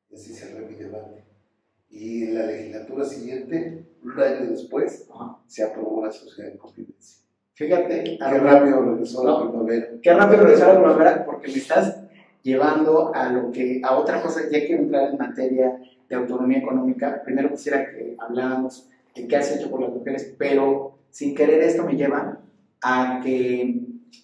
Y 0.10 0.16
así 0.16 0.34
cerré 0.34 0.66
mi 0.66 0.76
debate. 0.76 1.24
Y 1.90 2.24
en 2.24 2.36
la 2.36 2.46
legislatura 2.46 3.04
siguiente, 3.06 3.86
un 4.04 4.20
año 4.20 4.50
después, 4.50 5.08
Ajá. 5.14 5.38
se 5.48 5.64
aprobó 5.64 6.06
la 6.06 6.12
sociedad 6.12 6.52
de 6.52 6.58
convivencia. 6.58 7.18
Fíjate, 7.54 8.18
Qué 8.18 8.38
rápido 8.40 8.82
regresó 8.82 9.24
la 9.26 9.32
No. 9.32 9.50
primavera. 9.52 9.88
qué 10.02 10.14
rápido 10.14 10.44
regresar 10.44 10.70
a 10.70 10.74
la 10.76 10.80
primavera 10.80 11.26
porque 11.26 11.48
me 11.50 11.54
estás 11.56 11.98
llevando 12.44 13.14
a 13.14 13.32
lo 13.32 13.52
que 13.52 13.82
a 13.84 13.98
otra 13.98 14.22
cosa 14.22 14.42
ya 14.50 14.60
quiero 14.66 14.84
entrar 14.84 15.12
en 15.12 15.18
materia 15.18 15.80
de 16.10 16.16
autonomía 16.16 16.58
económica 16.60 17.22
primero 17.24 17.50
quisiera 17.52 17.86
que 17.92 18.16
habláramos 18.18 18.90
de 19.16 19.28
qué 19.28 19.36
has 19.38 19.56
hecho 19.56 19.70
por 19.70 19.82
las 19.82 19.92
mujeres 19.92 20.36
pero 20.38 21.00
sin 21.10 21.36
querer 21.36 21.62
esto 21.64 21.84
me 21.84 21.94
lleva 21.96 22.40
a 22.84 23.20
que 23.24 23.82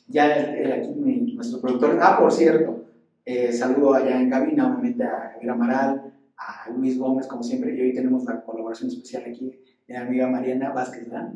ya 0.08 0.26
aquí 0.26 0.90
mi- 0.96 1.34
nuestro 1.34 1.60
productor 1.62 1.98
ah 2.02 2.18
por 2.20 2.32
cierto 2.32 2.86
eh, 3.26 3.52
saludo 3.52 3.94
allá 3.94 4.20
en 4.20 4.30
cabina 4.30 4.68
obviamente 4.68 5.04
a 5.04 5.32
Javier 5.34 5.52
Amaral 5.52 6.14
a 6.38 6.70
Luis 6.70 6.98
Gómez 6.98 7.28
como 7.28 7.44
siempre 7.44 7.76
y 7.76 7.82
hoy 7.82 7.94
tenemos 7.94 8.24
la 8.26 8.42
colaboración 8.44 8.90
especial 8.90 9.24
aquí 9.28 9.60
de 9.88 9.94
mi 9.94 10.00
amiga 10.00 10.28
Mariana 10.28 10.72
Vázquez 10.72 11.10
¿verdad? 11.10 11.34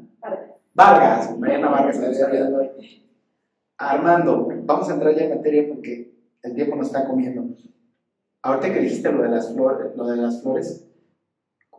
Vargas, 0.74 1.38
Mariana 1.38 1.70
Vargas, 1.70 2.00
hoy. 2.00 2.70
Armando, 3.78 4.48
vamos 4.64 4.90
a 4.90 4.94
entrar 4.94 5.14
ya 5.16 5.24
en 5.26 5.36
materia 5.36 5.68
porque 5.68 6.14
el 6.44 6.56
tiempo 6.56 6.76
nos 6.76 6.88
está 6.88 7.08
comiendo. 7.08 7.44
ahorita 8.44 8.74
que 8.74 8.80
dijiste 8.80 9.12
lo 9.12 9.24
de 9.24 9.30
las 9.30 9.54
flores, 9.54 9.96
lo 9.96 10.08
de 10.08 10.18
las 10.18 10.42
flores 10.42 10.88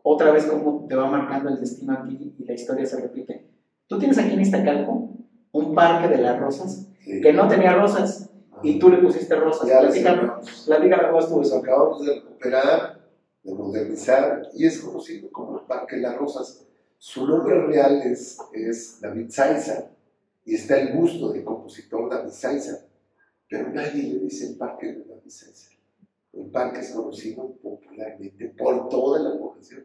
otra 0.02 0.32
vez 0.32 0.46
cómo 0.46 0.86
te 0.88 0.96
va 0.96 1.10
marcando 1.10 1.50
el 1.50 1.60
destino 1.60 1.92
aquí 1.92 2.34
y 2.38 2.44
la 2.44 2.54
historia 2.54 2.86
se 2.86 3.00
repite. 3.00 3.46
Tú 3.86 3.98
tienes 3.98 4.18
aquí 4.18 4.34
en 4.34 4.40
Iztacalco 4.40 5.10
un 5.52 5.74
parque 5.74 6.08
de 6.08 6.22
las 6.22 6.38
rosas 6.38 6.88
que 7.04 7.32
no 7.32 7.48
tenía 7.48 7.74
rosas 7.74 8.30
y 8.62 8.78
tú 8.78 8.88
le 8.88 8.98
pusiste 8.98 9.34
rosas. 9.34 9.68
Platícame 10.66 11.08
cómo 11.08 11.18
estuvo 11.18 11.42
eso. 11.42 11.58
Acabamos 11.58 12.04
de 12.04 12.14
recuperar, 12.14 13.00
de 13.42 13.54
modernizar 13.54 14.48
y 14.54 14.66
es 14.66 14.80
conocido 14.80 15.30
como 15.30 15.58
el 15.58 15.66
Parque 15.66 15.96
de 15.96 16.02
las 16.02 16.16
Rosas. 16.16 16.64
Su 16.98 17.26
nombre 17.26 17.66
real 17.66 18.00
es, 18.02 18.38
es 18.52 19.00
David 19.00 19.30
Saiza 19.30 19.90
y 20.44 20.54
está 20.54 20.80
el 20.80 20.96
gusto 20.96 21.32
del 21.32 21.42
compositor 21.42 22.08
David 22.08 22.30
Saiza, 22.30 22.86
pero 23.48 23.68
nadie 23.70 24.04
le 24.04 24.18
dice 24.20 24.50
el 24.50 24.56
Parque 24.56 24.86
de 24.86 25.04
David 25.04 25.28
Saiza. 25.28 25.70
El 26.32 26.46
parque 26.46 26.80
es 26.80 26.92
conocido 26.92 27.52
popularmente 27.62 28.54
por 28.56 28.88
toda 28.88 29.20
la 29.20 29.38
población 29.38 29.84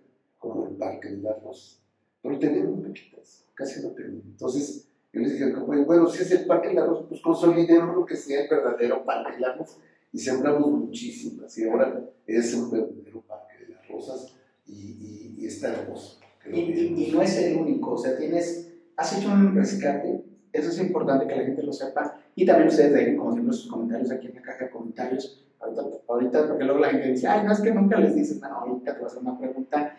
como 0.50 0.68
el 0.68 0.76
Parque 0.76 1.10
de 1.10 1.18
las 1.18 1.42
Rosas. 1.42 1.80
Pero 2.22 2.40
tenemos 2.40 2.86
poquitas, 2.86 3.46
casi 3.54 3.82
no 3.82 3.90
tenemos. 3.92 4.26
Entonces, 4.26 4.88
yo 5.14 5.22
les 5.22 5.34
dije, 5.34 5.54
bueno, 5.54 6.08
si 6.08 6.24
es 6.24 6.32
el 6.32 6.46
Parque 6.46 6.70
de 6.70 6.76
las 6.76 6.88
Rosas, 6.88 7.06
pues 7.10 7.22
consolidemos 7.22 7.96
lo 7.96 8.06
que 8.06 8.16
sea 8.16 8.42
el 8.42 8.50
verdadero 8.50 9.04
Parque 9.06 9.34
de 9.34 9.40
las 9.40 9.58
Rosas. 9.58 9.80
Y 10.12 10.20
sembramos 10.20 10.70
muchísimas. 10.70 11.58
Y 11.58 11.68
ahora 11.68 12.02
es 12.26 12.54
un 12.54 12.72
verdadero 12.72 13.22
Parque 13.22 13.66
de 13.66 13.74
las 13.74 13.88
Rosas 13.88 14.38
y, 14.68 15.36
y, 15.38 15.46
está 15.46 15.74
hermoso. 15.74 16.20
Y, 16.52 16.60
y, 16.60 17.12
no 17.12 17.22
es 17.22 17.38
el 17.38 17.58
único, 17.58 17.94
o 17.94 17.98
sea, 17.98 18.18
tienes, 18.18 18.72
has 18.96 19.18
hecho 19.18 19.32
un 19.32 19.56
rescate, 19.56 20.24
eso 20.54 20.70
es 20.70 20.80
importante 20.80 21.28
que 21.28 21.36
la 21.36 21.44
gente 21.44 21.64
lo 21.64 21.74
sepa, 21.74 22.20
y 22.36 22.46
también 22.46 22.70
ustedes 22.70 22.94
dejen, 22.94 23.18
como 23.18 23.34
siempre, 23.34 23.54
sus 23.54 23.70
comentarios 23.70 24.12
aquí 24.12 24.28
en 24.28 24.36
la 24.36 24.42
caja 24.42 24.66
de 24.66 24.72
comentarios, 24.72 25.46
ahorita, 25.60 25.82
ahorita, 26.08 26.48
porque 26.48 26.64
luego 26.64 26.80
la 26.80 26.90
gente 26.90 27.10
dice, 27.10 27.28
ay, 27.28 27.46
no 27.46 27.52
es 27.52 27.60
que 27.60 27.72
nunca 27.72 28.00
les 28.00 28.16
dices, 28.16 28.40
no, 28.40 28.48
ahorita 28.48 28.94
te 28.94 29.00
voy 29.00 29.04
a 29.04 29.08
hacer 29.08 29.22
una 29.22 29.38
pregunta 29.38 29.98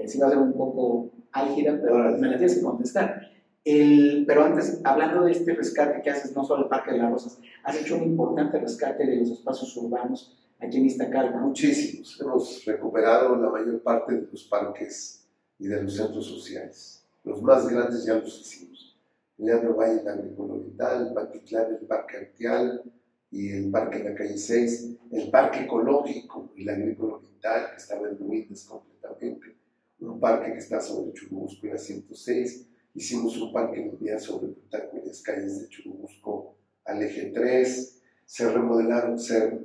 que 0.00 0.08
sí 0.08 0.18
va 0.18 0.28
a 0.28 0.30
ser 0.30 0.38
un 0.38 0.54
poco 0.54 1.10
álgida, 1.32 1.78
pero 1.80 2.16
me 2.16 2.28
la 2.28 2.36
tienes 2.38 2.56
que 2.56 2.62
contestar. 2.62 3.20
El, 3.64 4.24
pero 4.26 4.44
antes, 4.44 4.80
hablando 4.84 5.24
de 5.24 5.32
este 5.32 5.54
rescate 5.54 6.00
que 6.02 6.10
haces, 6.10 6.34
no 6.34 6.44
solo 6.44 6.64
el 6.64 6.68
Parque 6.68 6.92
de 6.92 6.98
las 6.98 7.12
Rosas, 7.12 7.38
has 7.62 7.76
hecho 7.76 7.96
un 7.96 8.04
importante 8.04 8.58
rescate 8.58 9.06
de 9.06 9.16
los 9.16 9.30
espacios 9.30 9.76
urbanos 9.76 10.38
aquí 10.58 10.78
en 10.78 10.86
Iztacalco. 10.86 11.38
Muchísimos. 11.38 12.18
Hemos 12.20 12.64
recuperado 12.64 13.36
la 13.36 13.50
mayor 13.50 13.82
parte 13.82 14.14
de 14.14 14.28
los 14.30 14.44
parques 14.44 15.28
y 15.58 15.66
de 15.66 15.82
los 15.82 15.94
centros 15.94 16.26
sociales. 16.26 17.04
Los 17.22 17.42
más 17.42 17.68
grandes 17.68 18.04
ya 18.06 18.14
los 18.14 18.40
hicimos. 18.40 18.98
Leandro 19.36 19.74
Valle, 19.74 20.00
el 20.00 20.08
Agrícola 20.08 20.54
Oriental, 20.54 21.12
Patitlán, 21.14 21.76
el 21.78 21.86
Parque 21.86 22.16
Artial 22.16 22.82
y 23.30 23.52
el 23.52 23.70
Parque 23.70 23.98
de 23.98 24.10
la 24.10 24.14
Calle 24.14 24.36
6, 24.36 24.98
el 25.12 25.30
Parque 25.30 25.60
Ecológico 25.60 26.52
y 26.56 26.64
la 26.64 26.72
Agrícola 26.72 27.16
Oriental, 27.16 27.70
que 27.70 27.76
estaba 27.76 28.08
en 28.08 28.18
ruinas 28.18 28.64
completamente 28.64 29.59
un 30.00 30.18
parque 30.18 30.52
que 30.52 30.58
está 30.58 30.80
sobre 30.80 31.12
Churubusco 31.12 31.66
y 31.66 31.70
la 31.70 31.78
106. 31.78 32.66
Hicimos 32.94 33.36
un 33.40 33.52
parque 33.52 33.78
lineal 33.78 34.20
sobre 34.20 34.48
Plutarco 34.48 34.96
y 34.96 35.06
las 35.06 35.22
calles 35.22 35.60
de 35.60 35.68
Churubusco 35.68 36.56
al 36.84 37.02
eje 37.02 37.30
3. 37.34 38.02
Se 38.24 38.50
remodelaron, 38.50 39.18
se 39.18 39.60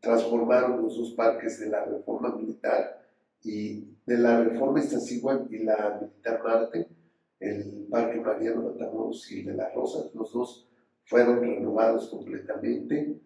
transformaron 0.00 0.82
los 0.82 0.96
dos 0.96 1.12
parques 1.12 1.60
de 1.60 1.68
la 1.68 1.84
reforma 1.84 2.34
militar 2.36 3.06
y 3.42 3.84
de 4.06 4.18
la 4.18 4.42
reforma 4.42 4.80
Iztaccíhuatl 4.80 5.54
y 5.54 5.64
la 5.64 5.98
militar 6.00 6.42
Marte, 6.42 6.88
el 7.40 7.86
parque 7.90 8.20
Mariano 8.20 8.62
Matamoros 8.62 9.30
y 9.32 9.42
de 9.42 9.54
las 9.54 9.74
Rosas, 9.74 10.14
los 10.14 10.32
dos 10.32 10.68
fueron 11.04 11.40
renovados 11.40 12.08
completamente. 12.08 13.18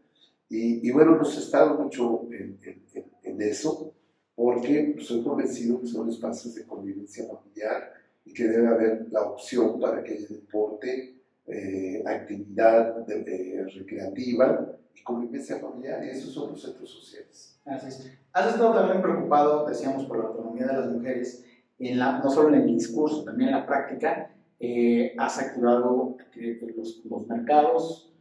Y, 0.49 0.89
bueno, 0.93 1.17
nos 1.17 1.37
ha 1.37 1.41
estado 1.41 1.83
mucho 1.83 2.29
en 2.31 3.43
eso 3.43 3.93
porque 4.35 4.97
soy 5.01 5.23
convencido 5.23 5.81
que 5.81 5.87
son 5.87 6.09
espacios 6.09 6.55
de 6.55 6.65
convivencia 6.65 7.25
familiar 7.27 7.93
y 8.25 8.33
que 8.33 8.45
debe 8.49 8.69
haber 8.69 9.07
la 9.11 9.23
opción 9.23 9.79
para 9.81 10.03
que 10.03 10.15
haya 10.15 10.29
deporte, 10.29 11.15
eh, 11.47 12.03
actividad 12.07 13.07
recreativa 13.07 14.77
y 14.95 15.03
convivencia 15.03 15.59
familiar, 15.59 16.05
y 16.05 16.11
esos 16.11 16.33
son 16.33 16.53
los 16.53 16.63
centros 16.63 16.91
sociales. 16.91 17.61
Así 17.65 17.89
es. 17.89 18.19
Has 18.33 18.53
estado 18.53 18.75
también 18.75 19.03
preocupado, 19.03 19.67
decíamos, 19.67 20.05
por 20.07 20.19
la 20.19 20.25
autonomía 20.25 20.67
de 20.67 20.73
las 20.73 20.91
mujeres, 20.91 21.45
en 21.79 21.99
la, 21.99 22.19
no 22.19 22.31
solo 22.31 22.49
en 22.49 22.63
el 22.63 22.67
discurso, 22.67 23.25
también 23.25 23.51
en 23.51 23.57
la 23.57 23.67
práctica. 23.67 24.31
Eh, 24.59 25.15
has 25.19 25.39
activado 25.39 26.17
los, 26.77 27.05
los 27.05 27.27
mercados, 27.27 28.14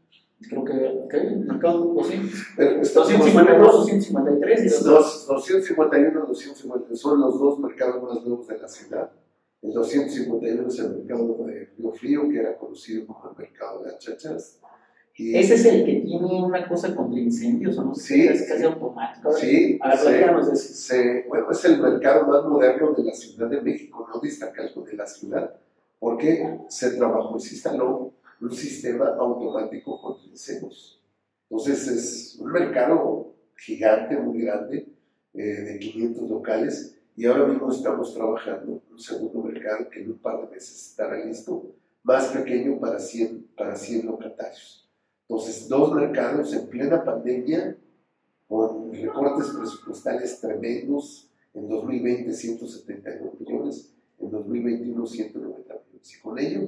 creo 0.47 0.63
que, 0.65 0.73
okay, 1.06 1.36
mercado 1.36 1.93
252, 1.93 3.58
253 3.58 4.84
251, 4.84 6.25
250 6.27 6.95
son 6.95 7.21
los 7.21 7.39
dos 7.39 7.60
mercados 7.60 8.03
más 8.03 8.23
nuevos 8.23 8.47
de 8.47 8.58
la 8.58 8.67
ciudad. 8.67 9.12
El 9.62 9.73
251 9.73 10.67
es 10.67 10.79
el 10.79 10.97
mercado 10.97 11.45
de 11.45 11.69
Río 11.77 11.91
Frío, 11.91 12.29
que 12.29 12.39
era 12.39 12.58
conocido 12.58 13.08
como 13.08 13.29
el 13.29 13.38
mercado 13.38 13.84
de 13.84 13.91
Achachas. 13.91 14.60
Y 15.15 15.38
¿Ese 15.38 15.53
es 15.53 15.65
el 15.65 15.86
que 15.86 16.01
tiene 16.01 16.43
una 16.43 16.67
cosa 16.67 16.95
contra 16.95 17.19
incendios 17.19 17.77
o 17.77 17.86
no? 17.86 17.95
Sí. 17.95 18.27
Es 18.27 18.47
casi 18.49 18.63
automático. 18.63 19.32
Sí. 19.34 19.77
A 19.82 19.95
ver, 20.03 20.43
se, 20.56 21.23
bueno, 21.27 21.51
es 21.51 21.63
el 21.65 21.79
mercado 21.79 22.27
más 22.27 22.43
moderno 22.45 22.93
de 22.93 23.03
la 23.03 23.13
Ciudad 23.13 23.47
de 23.47 23.62
México, 23.62 24.08
no 24.12 24.19
destaca 24.19 24.63
algo 24.63 24.82
de 24.82 24.93
la 24.93 25.06
ciudad, 25.06 25.56
porque 25.99 26.58
se 26.67 26.97
trabajó 26.97 27.38
y 27.38 27.39
se 27.39 27.53
instaló 27.56 28.12
un 28.43 28.51
sistema 28.51 29.08
automático 29.17 30.01
contra 30.01 30.27
incendios. 30.27 31.01
Entonces 31.49 31.88
es 31.88 32.39
un 32.39 32.51
mercado 32.51 33.34
gigante, 33.56 34.17
muy 34.17 34.41
grande, 34.41 34.88
eh, 35.34 35.43
de 35.43 35.79
500 35.79 36.29
locales, 36.29 36.99
y 37.15 37.25
ahora 37.25 37.47
mismo 37.47 37.71
estamos 37.71 38.13
trabajando 38.13 38.82
un 38.91 38.99
segundo 38.99 39.41
mercado 39.43 39.89
que 39.89 40.01
en 40.01 40.12
un 40.12 40.17
par 40.17 40.41
de 40.41 40.56
meses 40.56 40.89
estará 40.89 41.23
listo, 41.23 41.73
más 42.03 42.27
pequeño 42.27 42.79
para 42.79 42.99
100, 42.99 43.51
para 43.56 43.75
100 43.75 44.08
locatarios. 44.08 44.89
Entonces, 45.21 45.69
dos 45.69 45.93
mercados 45.93 46.53
en 46.53 46.67
plena 46.67 47.03
pandemia, 47.03 47.77
con 48.47 48.93
recortes 48.93 49.51
presupuestales 49.56 50.41
tremendos, 50.41 51.29
en 51.53 51.69
2020 51.69 52.34
172 52.34 53.39
millones, 53.39 53.93
en 54.19 54.32
2021 54.32 55.06
190 55.06 55.73
millones. 55.73 56.17
Y 56.17 56.21
con 56.21 56.39
ello 56.39 56.67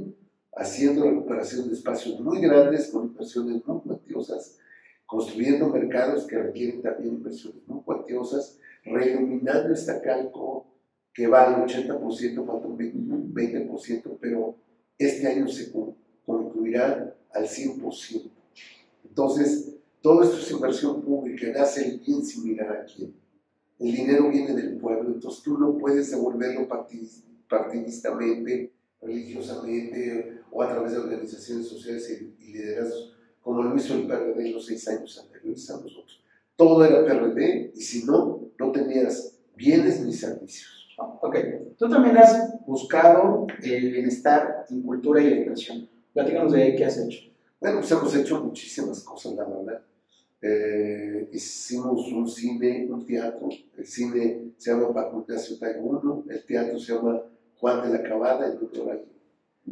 haciendo 0.56 1.04
recuperación 1.04 1.68
de 1.68 1.74
espacios 1.74 2.20
muy 2.20 2.40
grandes 2.40 2.88
con 2.90 3.08
inversiones 3.08 3.66
muy 3.66 3.82
cuantiosas, 3.82 4.58
construyendo 5.06 5.70
mercados 5.70 6.26
que 6.26 6.38
requieren 6.38 6.82
también 6.82 7.16
inversiones 7.16 7.68
muy 7.68 7.82
cuantiosas, 7.84 8.58
reiluminando 8.84 9.74
esta 9.74 10.02
calco 10.02 10.68
que 11.14 11.28
va 11.28 11.48
al 11.48 11.66
80%, 11.66 12.46
falta 12.46 12.68
un 12.68 12.78
20%, 13.34 14.18
pero 14.20 14.56
este 14.98 15.28
año 15.28 15.48
se 15.48 15.72
concluirá 16.26 17.16
al 17.34 17.46
100%. 17.46 18.30
Entonces, 19.08 19.76
todo 20.02 20.24
esto 20.24 20.38
es 20.38 20.52
inversión 20.52 21.02
pública, 21.02 21.48
nace 21.54 21.88
el 21.88 22.00
bien 22.00 22.24
sin 22.24 22.44
mirar 22.44 22.72
a 22.72 22.86
quién. 22.86 23.14
El 23.80 23.94
dinero 23.94 24.30
viene 24.30 24.54
del 24.54 24.78
pueblo, 24.78 25.10
entonces 25.10 25.44
tú 25.44 25.58
no 25.58 25.78
puedes 25.78 26.12
devolverlo 26.12 26.68
partidistamente, 27.48 28.72
religiosamente 29.02 30.35
o 30.56 30.64
a 30.64 30.70
través 30.70 30.94
de 30.94 31.00
organizaciones 31.00 31.68
sociales 31.68 32.10
y, 32.40 32.52
liderazgos, 32.54 33.14
como 33.42 33.62
lo 33.62 33.76
hizo 33.76 33.94
el 33.94 34.08
PRD 34.08 34.48
en 34.48 34.54
los 34.54 34.66
seis 34.66 34.88
años 34.88 35.20
anteriores 35.20 35.70
a 35.70 35.82
nosotros. 35.82 36.24
Todo 36.56 36.86
era 36.86 37.06
PRD 37.06 37.74
y 37.76 37.82
si 37.82 38.06
no, 38.06 38.40
no 38.58 38.72
tenías 38.72 39.38
bienes 39.54 40.00
ni 40.00 40.14
servicios. 40.14 40.96
Ok, 40.98 41.36
tú 41.78 41.90
también 41.90 42.18
has 42.18 42.66
buscado 42.66 43.46
el 43.62 43.92
bienestar 43.92 44.66
en 44.70 44.82
cultura 44.82 45.22
y 45.22 45.28
educación. 45.28 45.90
Platícanos 46.14 46.54
de 46.54 46.74
qué 46.74 46.86
has 46.86 46.98
hecho. 47.00 47.20
Bueno, 47.60 47.80
pues 47.80 47.92
hemos 47.92 48.16
hecho 48.16 48.42
muchísimas 48.42 49.02
cosas, 49.02 49.34
la 49.34 49.44
verdad. 49.44 49.82
Eh, 50.42 51.30
hicimos 51.34 52.10
un 52.14 52.30
cine, 52.30 52.88
un 52.90 53.06
teatro. 53.06 53.50
El 53.78 53.86
cine 53.86 54.54
se 54.58 54.72
llama 54.72 54.94
Facultad 54.94 55.36
Ciudad 55.36 55.76
1, 55.78 56.24
el 56.30 56.46
teatro 56.46 56.80
se 56.80 56.94
llama 56.94 57.22
Juan 57.58 57.92
de 57.92 57.98
la 57.98 58.08
Cabada, 58.08 58.48
el 58.48 58.58
doctor 58.58 59.06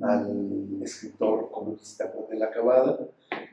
al, 0.02 0.82
escritor 0.82 1.50
comunista 1.52 2.12
Juan 2.14 2.30
de 2.30 2.38
la 2.38 2.50
Cabada. 2.50 3.00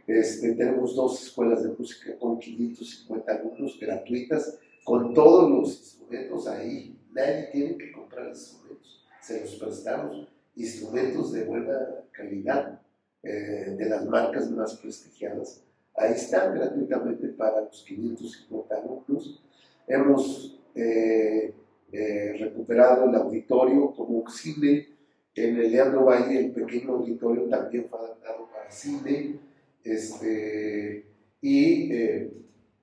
Este, 0.07 0.53
tenemos 0.55 0.94
dos 0.94 1.22
escuelas 1.22 1.62
de 1.62 1.70
música 1.70 2.18
con 2.18 2.38
550 2.38 3.33
alumnos 3.33 3.79
gratuitas, 3.81 4.59
con 4.85 5.14
todos 5.14 5.50
los 5.50 5.68
instrumentos 5.79 6.46
ahí. 6.48 6.98
Nadie 7.12 7.48
tiene 7.53 7.76
que 7.76 7.92
comprar 7.92 8.29
instrumentos, 8.29 9.07
se 9.20 9.40
los 9.40 9.55
prestamos. 9.57 10.29
Instrumentos 10.57 11.33
de 11.33 11.44
buena 11.44 11.79
calidad, 12.11 12.81
eh, 13.22 13.74
de 13.76 13.88
las 13.88 14.07
marcas 14.07 14.50
más 14.50 14.74
prestigiadas. 14.76 15.62
Ahí 15.94 16.12
están 16.12 16.55
gratuitamente 16.55 17.29
para 17.29 17.61
los 17.62 17.85
550 17.87 18.74
alumnos. 18.74 19.42
Hemos 19.87 20.59
eh, 20.74 21.53
eh, 21.92 22.37
recuperado 22.38 23.09
el 23.09 23.14
auditorio 23.16 23.92
como 23.92 24.29
cine. 24.31 24.88
En 25.35 25.57
el 25.57 25.71
Leandro 25.71 26.05
Valle, 26.05 26.38
el 26.38 26.53
pequeño 26.53 26.95
auditorio 26.95 27.45
también 27.45 27.87
fue 27.88 27.99
adaptado 28.01 28.49
para 28.51 28.71
cine. 28.71 29.38
Este, 29.85 31.07
y 31.40 31.93
eh, 31.93 32.33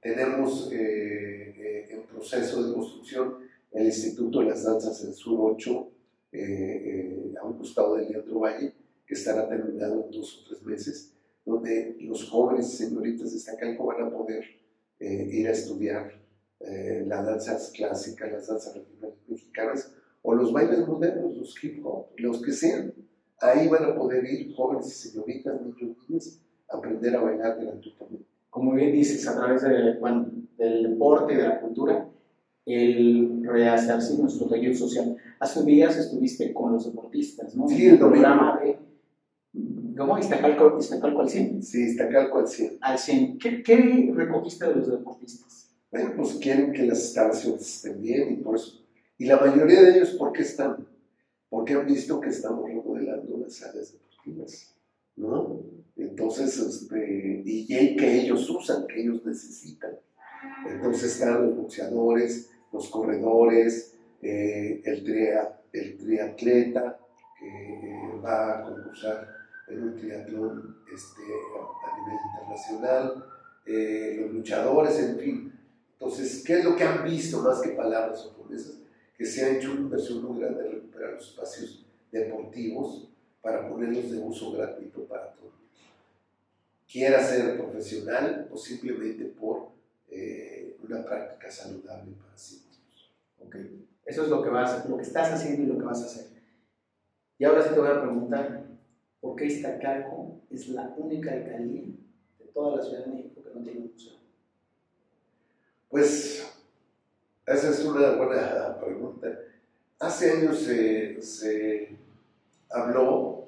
Tenemos 0.02 0.72
eh, 0.72 1.54
eh, 1.58 1.88
en 1.90 2.04
proceso 2.04 2.64
de 2.64 2.74
construcción 2.74 3.36
el 3.72 3.86
Instituto 3.86 4.40
de 4.40 4.46
las 4.46 4.64
Danzas 4.64 5.04
del 5.04 5.14
Sur 5.14 5.54
8, 5.56 5.92
a 7.42 7.46
un 7.46 7.58
costado 7.58 7.96
de 7.96 8.10
Leandro 8.10 8.40
Valle, 8.40 8.74
que 9.06 9.14
estará 9.14 9.48
terminado 9.50 10.06
en 10.06 10.12
dos 10.12 10.40
o 10.40 10.50
tres 10.50 10.64
meses, 10.64 11.14
donde 11.46 11.98
los 12.00 12.30
jóvenes 12.30 12.72
señoritas 12.78 13.32
de 13.32 13.38
Estacalco 13.38 13.86
van 13.86 14.04
a 14.04 14.10
poder 14.10 14.44
ir 15.00 15.48
a 15.48 15.52
estudiar 15.52 16.14
las 16.60 17.26
danzas 17.26 17.72
clásicas, 17.76 18.32
las 18.32 18.48
danzas 18.48 18.76
regionales 18.76 19.20
mexicanas, 19.28 19.94
o 20.28 20.36
los 20.36 20.52
bailes 20.52 20.86
modernos, 20.86 21.38
los 21.38 21.64
hip 21.64 21.80
hop, 21.86 22.08
los 22.18 22.42
que 22.42 22.52
sean. 22.52 22.94
Ahí 23.40 23.70
van 23.70 23.86
a 23.86 23.96
poder 23.96 24.26
ir 24.26 24.54
jóvenes 24.54 24.88
y 24.88 25.10
señoritas, 25.10 25.62
niños 25.62 25.80
y 25.80 26.12
niñas, 26.12 26.42
a 26.70 26.76
aprender 26.76 27.16
a 27.16 27.22
bailar 27.22 27.58
gratuitamente. 27.58 28.26
Como 28.50 28.74
bien 28.74 28.92
dices, 28.92 29.26
a 29.26 29.38
través 29.38 29.62
del 29.62 30.84
deporte 30.84 31.34
y 31.34 31.38
de 31.38 31.44
la 31.44 31.62
cultura, 31.62 32.10
el 32.66 33.42
rehacerse 33.46 34.18
nuestro 34.18 34.50
tejido 34.50 34.74
social. 34.74 35.16
Hace 35.40 35.64
días 35.64 35.96
estuviste 35.96 36.54
con 36.54 36.74
los 36.74 36.86
deportistas, 36.86 37.56
¿no? 37.56 37.70
Sí, 37.70 37.86
el 37.86 37.98
programa 37.98 38.60
de... 38.62 38.80
¿Cómo? 39.96 40.18
¿Iztacalco, 40.18 40.78
Iztacalco 40.78 41.22
al 41.22 41.30
100? 41.30 41.64
Sí, 41.64 41.84
Iztacalco 41.84 42.40
al 42.40 42.50
100. 42.50 42.78
Al 42.82 43.00
100. 43.00 43.38
¿Qué, 43.38 43.64
¿Qué 43.64 44.12
recogiste 44.14 44.68
de 44.68 44.76
los 44.76 44.92
deportistas? 44.92 45.70
Bueno, 45.90 46.12
pues 46.18 46.34
quieren 46.34 46.74
que 46.74 46.84
las 46.84 47.00
instalaciones 47.00 47.62
estén 47.62 48.02
bien 48.02 48.34
y 48.34 48.36
por 48.44 48.58
eso 48.58 48.77
y 49.18 49.26
la 49.26 49.38
mayoría 49.38 49.82
de 49.82 49.98
ellos, 49.98 50.12
¿por 50.12 50.32
qué 50.32 50.44
están? 50.44 50.88
Porque 51.50 51.74
han 51.74 51.86
visto 51.86 52.22
que 52.22 52.30
estamos 52.30 52.68
remodelando 52.68 53.38
las 53.38 53.64
áreas 53.64 53.94
deportivas, 53.94 54.76
¿no? 55.16 55.62
Entonces, 55.96 56.58
este, 56.60 57.42
y 57.44 57.96
que 57.96 58.22
ellos 58.22 58.48
usan, 58.50 58.86
que 58.86 59.02
ellos 59.02 59.26
necesitan. 59.26 59.98
Entonces 60.70 61.14
están 61.14 61.46
los 61.46 61.56
boxeadores, 61.56 62.52
los 62.72 62.90
corredores, 62.90 63.98
eh, 64.22 64.82
el, 64.86 65.04
triatleta 65.98 67.00
que 67.40 68.20
va 68.24 68.60
a 68.60 68.64
concursar 68.64 69.28
en 69.68 69.84
un 69.84 69.96
triatlón 69.96 70.78
este, 70.94 71.22
a, 71.22 72.00
nivel 72.00 72.20
internacional, 72.34 73.26
eh, 73.66 74.18
los 74.22 74.34
luchadores, 74.34 75.00
en 75.00 75.20
fin. 75.20 75.60
Entonces, 75.94 76.44
¿qué 76.46 76.60
es 76.60 76.66
lo 76.66 76.76
que 76.76 76.84
han 76.84 77.04
visto 77.04 77.42
más 77.42 77.60
que 77.62 77.70
palabras 77.70 78.26
o 78.26 78.36
promesas? 78.36 78.87
Que 79.18 79.26
se 79.26 79.44
ha 79.44 79.58
hecho 79.58 79.72
una 79.72 79.82
inversión 79.82 80.24
muy 80.24 80.40
grande 80.40 80.66
en 80.66 80.72
recuperar 80.74 81.14
los 81.14 81.30
espacios 81.30 81.86
deportivos 82.12 83.10
para 83.42 83.68
ponerlos 83.68 84.12
de 84.12 84.20
uso 84.20 84.52
gratuito 84.52 85.06
para 85.06 85.32
todos. 85.34 85.54
Quiera 86.90 87.24
ser 87.24 87.58
profesional 87.58 88.48
o 88.52 88.58
simplemente 88.58 89.26
por 89.26 89.70
eh, 90.10 90.78
una 90.84 91.04
práctica 91.04 91.50
saludable 91.50 92.14
para 92.14 92.38
sí 92.38 92.64
mismos. 92.68 93.12
Okay. 93.48 93.88
Eso 94.06 94.24
es 94.24 94.30
lo 94.30 94.42
que, 94.42 94.50
vas, 94.50 94.88
lo 94.88 94.96
que 94.96 95.04
estás 95.04 95.32
haciendo 95.32 95.64
y 95.64 95.66
lo 95.66 95.78
que 95.78 95.86
vas 95.86 96.02
a 96.02 96.06
hacer. 96.06 96.28
Y 97.38 97.44
ahora 97.44 97.62
sí 97.62 97.74
te 97.74 97.80
voy 97.80 97.90
a 97.90 98.02
preguntar, 98.02 98.68
¿por 99.20 99.36
qué 99.36 99.46
Iztacalco 99.46 100.42
es 100.50 100.70
la 100.70 100.94
única 100.98 101.34
alcaldía 101.34 101.84
de 102.40 102.46
toda 102.54 102.78
la 102.78 102.84
Ciudad 102.84 103.06
de 103.06 103.12
México 103.12 103.44
que 103.44 103.50
no 103.54 103.62
tiene 103.62 103.80
un 103.80 103.92
museo? 103.92 104.14
Pues 105.90 106.47
esa 107.48 107.70
es 107.70 107.86
una 107.86 108.12
buena 108.12 108.78
pregunta. 108.80 109.28
Hace 110.00 110.32
años 110.32 110.60
se, 110.60 111.22
se 111.22 111.90
habló 112.70 113.46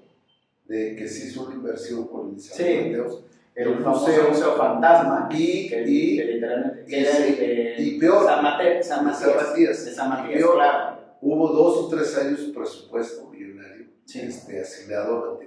de 0.65 0.95
que 0.95 1.07
se 1.07 1.27
hizo 1.27 1.45
una 1.45 1.55
inversión 1.55 2.07
con 2.07 2.29
el 2.29 2.39
sí, 2.39 2.63
Mateos, 2.63 3.23
el 3.55 3.79
museo, 3.79 4.29
museo 4.29 4.55
fantasma 4.55 5.27
y, 5.31 5.67
que, 5.67 5.83
y, 5.85 6.17
que 6.17 6.25
literalmente 6.25 6.85
y, 6.88 6.95
era 6.95 7.19
de, 7.19 7.75
y 7.77 7.99
peor 7.99 8.23
San, 8.23 8.43
Mate, 8.43 8.83
San 8.83 9.05
Matías, 9.05 9.19
San 9.19 9.35
Matías, 9.35 9.85
de 9.85 9.91
San 9.91 10.09
Matías 10.09 10.39
peor, 10.39 10.55
claro. 10.55 10.97
hubo 11.21 11.47
dos 11.49 11.77
o 11.77 11.89
tres 11.89 12.17
años 12.17 12.39
presupuesto 12.55 13.27
millonario 13.29 13.88
sí. 14.05 14.21
este, 14.21 14.62
asignado 14.62 15.39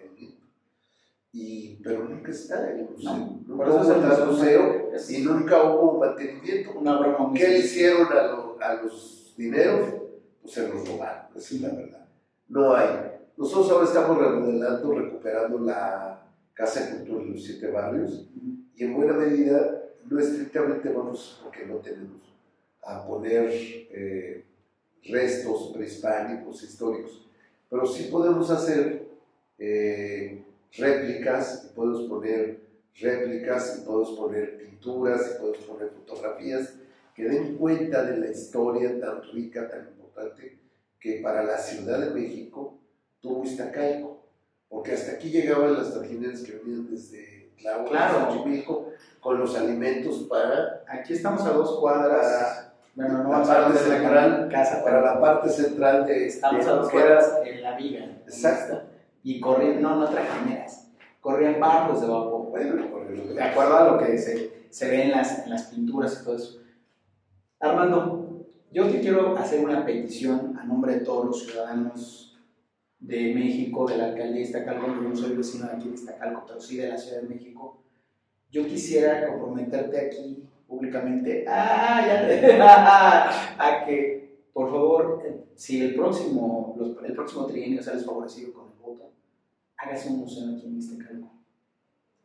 y, 1.32 1.76
pero 1.82 2.04
nunca 2.04 2.30
está 2.30 2.70
el 2.70 2.90
museo. 2.90 3.12
No, 3.12 3.42
nunca 3.46 3.64
por 3.64 3.82
eso 3.82 4.22
el 4.22 4.30
museo 4.30 4.90
y 5.08 5.22
nunca 5.22 5.62
hubo 5.64 5.98
mantenimiento. 5.98 6.72
Una 6.78 6.98
broma 6.98 7.32
¿Qué 7.34 7.48
le 7.48 7.58
hicieron 7.60 8.06
a, 8.12 8.26
lo, 8.26 8.58
a 8.60 8.74
los 8.74 9.34
dineros? 9.36 9.94
Pues 10.42 10.54
se 10.54 10.68
los 10.68 10.86
robaron, 10.88 11.26
esa 11.36 11.54
es 11.54 11.60
la 11.60 11.68
verdad. 11.70 12.06
No 12.48 12.74
hay. 12.74 12.88
Nosotros 13.36 13.70
ahora 13.70 13.86
estamos 13.86 14.18
remodelando, 14.18 14.92
recuperando 14.92 15.58
la 15.60 16.22
Casa 16.52 16.84
de 16.84 16.96
Cultura 16.98 17.24
de 17.24 17.30
los 17.30 17.44
Siete 17.44 17.70
Barrios 17.70 18.28
y 18.74 18.84
en 18.84 18.94
buena 18.94 19.14
medida, 19.14 19.82
no 20.10 20.18
estrictamente 20.18 20.88
vamos, 20.90 21.40
porque 21.42 21.64
no 21.64 21.76
tenemos, 21.76 22.20
a 22.82 23.06
poner 23.06 23.48
eh, 23.52 24.44
restos 25.04 25.72
prehispánicos, 25.74 26.62
históricos, 26.62 27.26
pero 27.70 27.86
sí 27.86 28.08
podemos 28.10 28.50
hacer 28.50 29.06
eh, 29.58 30.42
réplicas, 30.76 31.68
y 31.70 31.74
podemos 31.74 32.02
poner 32.08 32.60
réplicas, 33.00 33.78
y 33.78 33.86
podemos 33.86 34.12
poner 34.12 34.58
pinturas, 34.58 35.32
y 35.34 35.40
podemos 35.40 35.64
poner 35.64 35.90
fotografías 35.90 36.74
que 37.14 37.24
den 37.24 37.56
cuenta 37.56 38.04
de 38.04 38.16
la 38.16 38.30
historia 38.30 38.98
tan 38.98 39.22
rica, 39.32 39.68
tan 39.68 39.88
importante, 39.88 40.58
que 40.98 41.20
para 41.22 41.42
la 41.42 41.58
Ciudad 41.58 42.00
de 42.00 42.10
México 42.10 42.78
tuvo 43.20 43.44
Iztacalco, 43.44 44.26
porque 44.68 44.92
hasta 44.92 45.12
aquí 45.12 45.30
llegaban 45.30 45.74
las 45.74 45.92
trajineras 45.92 46.40
que 46.40 46.52
venían 46.52 46.90
desde 46.90 47.52
Tláhuac, 47.58 47.90
claro. 47.90 48.92
con 49.20 49.38
los 49.38 49.54
alimentos 49.56 50.26
para... 50.30 50.84
Aquí 50.88 51.12
estamos 51.12 51.42
a 51.42 51.52
dos 51.52 51.78
cuadras... 51.78 52.72
bueno, 52.94 53.22
no 53.22 53.30
la 53.30 53.42
parte 53.44 53.78
central, 53.78 54.48
casa, 54.50 54.82
para 54.82 55.02
la 55.02 55.20
parte 55.20 55.50
central 55.50 56.06
de... 56.06 56.26
Estamos 56.26 56.66
a 56.66 56.72
dos 56.72 56.90
cuadras 56.90 57.40
en 57.44 57.62
la 57.62 57.76
viga. 57.76 58.04
Exacto 58.24 58.91
y 59.22 59.40
corrían, 59.40 59.80
no, 59.80 59.96
no 59.96 60.08
trajineras, 60.08 60.90
corrían 61.20 61.60
barcos 61.60 62.00
de 62.00 62.08
vapor. 62.08 62.50
Bueno, 62.50 62.74
de 63.34 63.42
acuerdo 63.42 63.76
a 63.76 63.92
lo 63.92 63.98
que 63.98 64.18
se, 64.18 64.66
se 64.70 64.90
ve 64.90 65.04
en 65.04 65.10
las, 65.12 65.44
en 65.44 65.50
las 65.50 65.64
pinturas 65.64 66.20
y 66.20 66.24
todo 66.24 66.36
eso. 66.36 66.60
Armando, 67.60 68.46
yo 68.72 68.88
te 68.88 69.00
quiero 69.00 69.36
hacer 69.36 69.64
una 69.64 69.84
petición 69.84 70.56
a 70.58 70.64
nombre 70.64 70.94
de 70.94 71.00
todos 71.00 71.26
los 71.26 71.44
ciudadanos 71.44 72.40
de 72.98 73.34
México, 73.34 73.86
de 73.86 73.98
la 73.98 74.06
alcaldía 74.06 74.36
de 74.36 74.42
Iztacalco, 74.42 74.86
yo 74.86 75.08
no 75.08 75.16
soy 75.16 75.36
vecino 75.36 75.66
de 75.66 75.72
aquí 75.72 75.88
de 75.88 75.94
Iztacalco, 75.94 76.44
pero 76.46 76.60
sí 76.60 76.76
de 76.76 76.88
la 76.88 76.96
Ciudad 76.96 77.22
de 77.22 77.28
México. 77.28 77.82
Yo 78.50 78.66
quisiera 78.66 79.26
comprometerte 79.28 80.06
aquí 80.06 80.44
públicamente 80.66 81.44
ah, 81.48 82.02
ya, 82.06 83.58
a 83.58 83.84
que, 83.84 84.46
por 84.52 84.70
favor, 84.70 85.22
si 85.54 85.82
el 85.82 85.94
próximo, 85.94 86.76
el 87.04 87.14
próximo 87.14 87.46
trienio 87.46 87.82
sales 87.82 88.04
favorecido 88.04 88.52
con 88.52 88.72
hágase 89.82 90.10
un 90.10 90.18
museo 90.18 90.54
aquí 90.54 90.66
en 90.66 90.78
Iztacalco. 90.78 91.32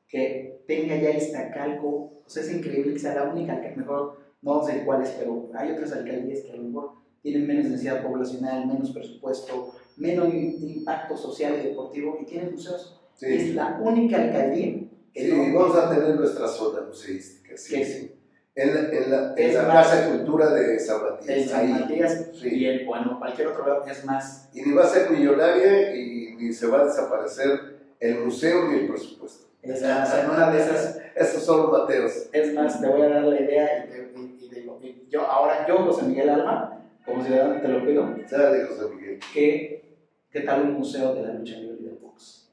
Que 0.07 0.61
tenga 0.67 0.95
ya 0.95 1.11
Iztacalco, 1.11 1.87
o 2.25 2.29
sea, 2.29 2.43
es 2.43 2.53
increíble 2.53 2.93
que 2.93 2.99
sea 2.99 3.15
la 3.15 3.23
única, 3.23 3.59
que 3.59 3.75
mejor, 3.75 4.19
no 4.41 4.63
sé 4.63 4.83
cuáles, 4.85 5.09
pero 5.11 5.49
hay 5.53 5.71
otras 5.71 5.91
alcaldías 5.91 6.41
que 6.41 6.51
a 6.51 6.55
lo 6.55 6.63
mejor 6.63 6.91
tienen 7.21 7.47
menos 7.47 7.69
densidad 7.69 8.03
poblacional, 8.03 8.67
menos 8.67 8.91
presupuesto, 8.91 9.73
menos 9.97 10.33
impacto 10.33 11.17
social 11.17 11.55
y 11.59 11.69
deportivo 11.69 12.19
y 12.21 12.25
tienen 12.25 12.51
museos. 12.51 13.01
Es 13.19 13.55
la 13.55 13.79
única 13.81 14.21
alcaldía 14.21 14.87
que 15.11 15.25
sí, 15.25 15.51
vamos 15.51 15.75
a 15.75 15.89
tener 15.89 16.15
nuestra 16.15 16.47
zona 16.47 16.85
museística. 16.85 17.57
Sí, 17.57 17.83
sí. 17.83 18.11
En 18.59 18.73
la, 18.73 18.79
en 18.89 19.11
la, 19.11 19.33
en 19.37 19.53
la 19.53 19.67
Casa 19.67 20.01
de 20.01 20.17
Cultura 20.17 20.49
de 20.49 20.79
San 20.79 21.03
Matías. 21.03 21.37
En 21.37 21.47
San 21.47 21.71
Matías 21.71 22.25
sí. 22.33 22.55
y 22.55 22.65
en 22.65 22.87
bueno, 22.87 23.19
cualquier 23.19 23.49
otro 23.49 23.67
lado 23.67 23.85
es 23.85 24.03
más. 24.03 24.49
Y 24.51 24.63
ni 24.63 24.73
va 24.73 24.83
a 24.83 24.87
ser 24.87 25.11
millonaria 25.11 25.95
y 25.95 26.35
ni 26.35 26.51
se 26.51 26.65
va 26.65 26.81
a 26.81 26.85
desaparecer 26.85 27.77
el 27.99 28.19
museo 28.19 28.67
ni 28.67 28.79
el 28.79 28.87
presupuesto. 28.87 29.45
Es, 29.61 29.75
o 29.75 29.79
sea, 29.79 30.23
en 30.23 30.29
una 30.31 30.49
de 30.49 30.59
esas. 30.59 30.99
Estos 31.13 31.43
son 31.43 31.63
los 31.63 31.71
Mateos. 31.71 32.29
Es 32.31 32.51
más, 32.55 32.81
te 32.81 32.87
voy 32.87 33.03
a 33.03 33.09
dar 33.09 33.23
la 33.25 33.39
idea 33.39 33.85
y, 33.85 33.89
te, 33.89 34.11
y, 34.15 34.37
y 34.39 34.49
digo, 34.49 34.79
yo, 35.07 35.21
ahora 35.21 35.67
yo, 35.67 35.77
José 35.77 36.07
Miguel 36.07 36.29
Alma, 36.29 36.81
como 37.05 37.23
ciudadano 37.23 37.61
te 37.61 37.67
lo 37.67 37.85
pido. 37.85 38.09
Dale, 38.27 38.65
José 38.65 38.95
Miguel. 38.95 39.19
¿Qué, 39.31 39.83
¿Qué 40.31 40.41
tal 40.41 40.63
un 40.63 40.73
museo 40.73 41.13
de 41.13 41.21
la 41.21 41.33
lucha 41.33 41.57
libre 41.57 41.77
de 41.83 41.91
box? 41.91 42.49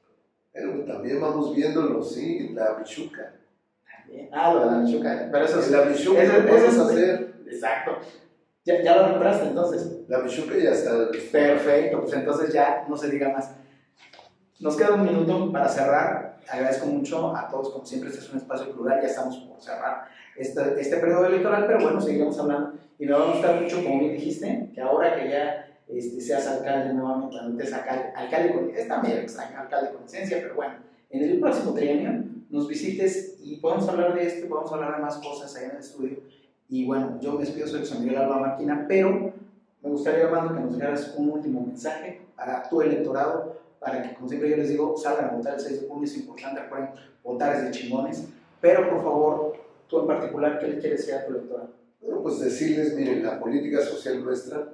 Pero 0.53 0.85
también 0.85 1.19
vamos 1.19 1.55
viéndolo, 1.55 2.03
sí, 2.03 2.49
la 2.53 2.77
Michuca. 2.77 3.33
Ah, 4.31 4.53
lo 4.53 4.59
de 4.61 4.65
la 4.65 4.77
Michuca. 4.77 5.29
Pero 5.31 5.45
eso 5.45 5.59
es. 5.59 5.71
La 5.71 5.85
Michuca 5.85 6.23
eso, 6.23 6.39
lo 6.39 6.47
podemos 6.47 6.77
hacer. 6.77 7.33
Exacto. 7.47 7.91
Ya, 8.65 8.81
ya 8.81 8.95
lo 8.97 9.09
nombraste 9.09 9.47
entonces. 9.47 10.01
La 10.07 10.19
Michuca 10.19 10.55
ya 10.57 10.71
está. 10.71 10.91
Perfecto, 11.31 12.01
pues 12.01 12.13
entonces 12.13 12.53
ya 12.53 12.85
no 12.87 12.97
se 12.97 13.09
diga 13.09 13.29
más. 13.29 13.51
Nos 14.59 14.75
queda 14.77 14.93
un 14.93 15.03
minuto 15.03 15.51
para 15.51 15.67
cerrar. 15.67 16.37
Agradezco 16.47 16.85
mucho 16.85 17.35
a 17.35 17.47
todos, 17.47 17.71
como 17.71 17.85
siempre, 17.85 18.09
este 18.09 18.21
es 18.21 18.31
un 18.31 18.37
espacio 18.37 18.71
plural, 18.71 19.01
ya 19.01 19.07
estamos 19.07 19.35
por 19.37 19.59
cerrar 19.59 20.05
este, 20.37 20.79
este 20.79 20.97
periodo 20.97 21.25
electoral, 21.25 21.65
pero 21.65 21.81
bueno, 21.81 21.99
seguiremos 21.99 22.37
hablando. 22.39 22.73
Y 22.99 23.05
me 23.05 23.13
va 23.13 23.23
a 23.23 23.31
gustar 23.31 23.61
mucho, 23.61 23.83
como 23.83 23.99
bien 23.99 24.13
dijiste, 24.13 24.69
que 24.73 24.81
ahora 24.81 25.15
que 25.15 25.29
ya 25.29 25.65
este, 25.87 26.21
seas 26.21 26.47
alcalde 26.47 26.93
nuevamente, 26.93 27.37
antes 27.39 27.73
alcalde, 27.73 28.11
alcalde 28.15 28.53
con, 28.53 28.69
es 28.69 28.87
también 28.87 29.17
extraño, 29.19 29.59
alcalde 29.59 29.91
con 29.91 30.03
licencia, 30.03 30.37
pero 30.41 30.55
bueno, 30.55 30.75
en 31.09 31.23
el 31.23 31.39
próximo 31.39 31.73
trienio 31.73 32.23
nos 32.49 32.67
visites 32.67 33.34
y 33.45 33.57
podamos 33.57 33.87
hablar 33.87 34.15
de 34.15 34.25
esto, 34.25 34.49
podamos 34.49 34.71
hablar 34.71 34.95
de 34.95 35.01
más 35.03 35.17
cosas 35.17 35.55
ahí 35.55 35.65
en 35.65 35.71
el 35.71 35.77
estudio. 35.77 36.17
Y 36.67 36.85
bueno, 36.87 37.19
yo 37.21 37.33
me 37.33 37.41
despido, 37.41 37.67
soy 37.67 37.81
José 37.81 37.99
Miguel 37.99 38.17
Alba 38.17 38.39
Máquina, 38.39 38.85
pero 38.87 39.33
me 39.83 39.89
gustaría, 39.89 40.25
Armando, 40.25 40.55
que 40.55 40.61
nos 40.61 40.75
dieras 40.75 41.13
un 41.15 41.29
último 41.29 41.61
mensaje 41.61 42.21
para 42.35 42.67
tu 42.67 42.81
electorado, 42.81 43.55
para 43.79 44.01
que, 44.01 44.15
como 44.15 44.27
siempre 44.27 44.49
yo 44.49 44.57
les 44.57 44.69
digo, 44.69 44.97
salgan 44.97 45.25
a 45.25 45.37
votar 45.37 45.53
el 45.53 45.59
6 45.59 45.81
de 45.81 45.87
junio, 45.87 46.05
es 46.05 46.17
importante, 46.17 46.61
recuerden, 46.61 46.89
votar 47.23 47.55
es 47.55 47.65
de 47.65 47.71
chingones, 47.71 48.27
pero 48.59 48.89
por 48.89 49.03
favor, 49.03 49.53
tú 49.87 49.99
en 49.99 50.07
particular, 50.07 50.57
¿qué 50.57 50.67
le 50.67 50.79
quieres 50.79 51.01
decir 51.01 51.13
a 51.13 51.25
tu 51.27 51.33
electorado? 51.33 51.69
Bueno, 52.01 52.23
pues 52.23 52.39
decirles, 52.39 52.95
miren, 52.95 53.23
la 53.23 53.39
política 53.39 53.81
social 53.81 54.23
nuestra, 54.23 54.73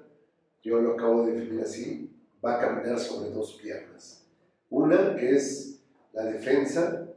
yo 0.63 0.79
lo 0.79 0.93
acabo 0.93 1.25
de 1.25 1.33
definir 1.33 1.61
así, 1.61 2.09
va 2.43 2.55
a 2.55 2.59
caminar 2.61 2.97
sobre 2.97 3.31
dos 3.31 3.59
piernas. 3.61 4.25
Una 4.69 5.17
que 5.17 5.35
es 5.35 5.81
la 6.13 6.23
defensa 6.23 7.10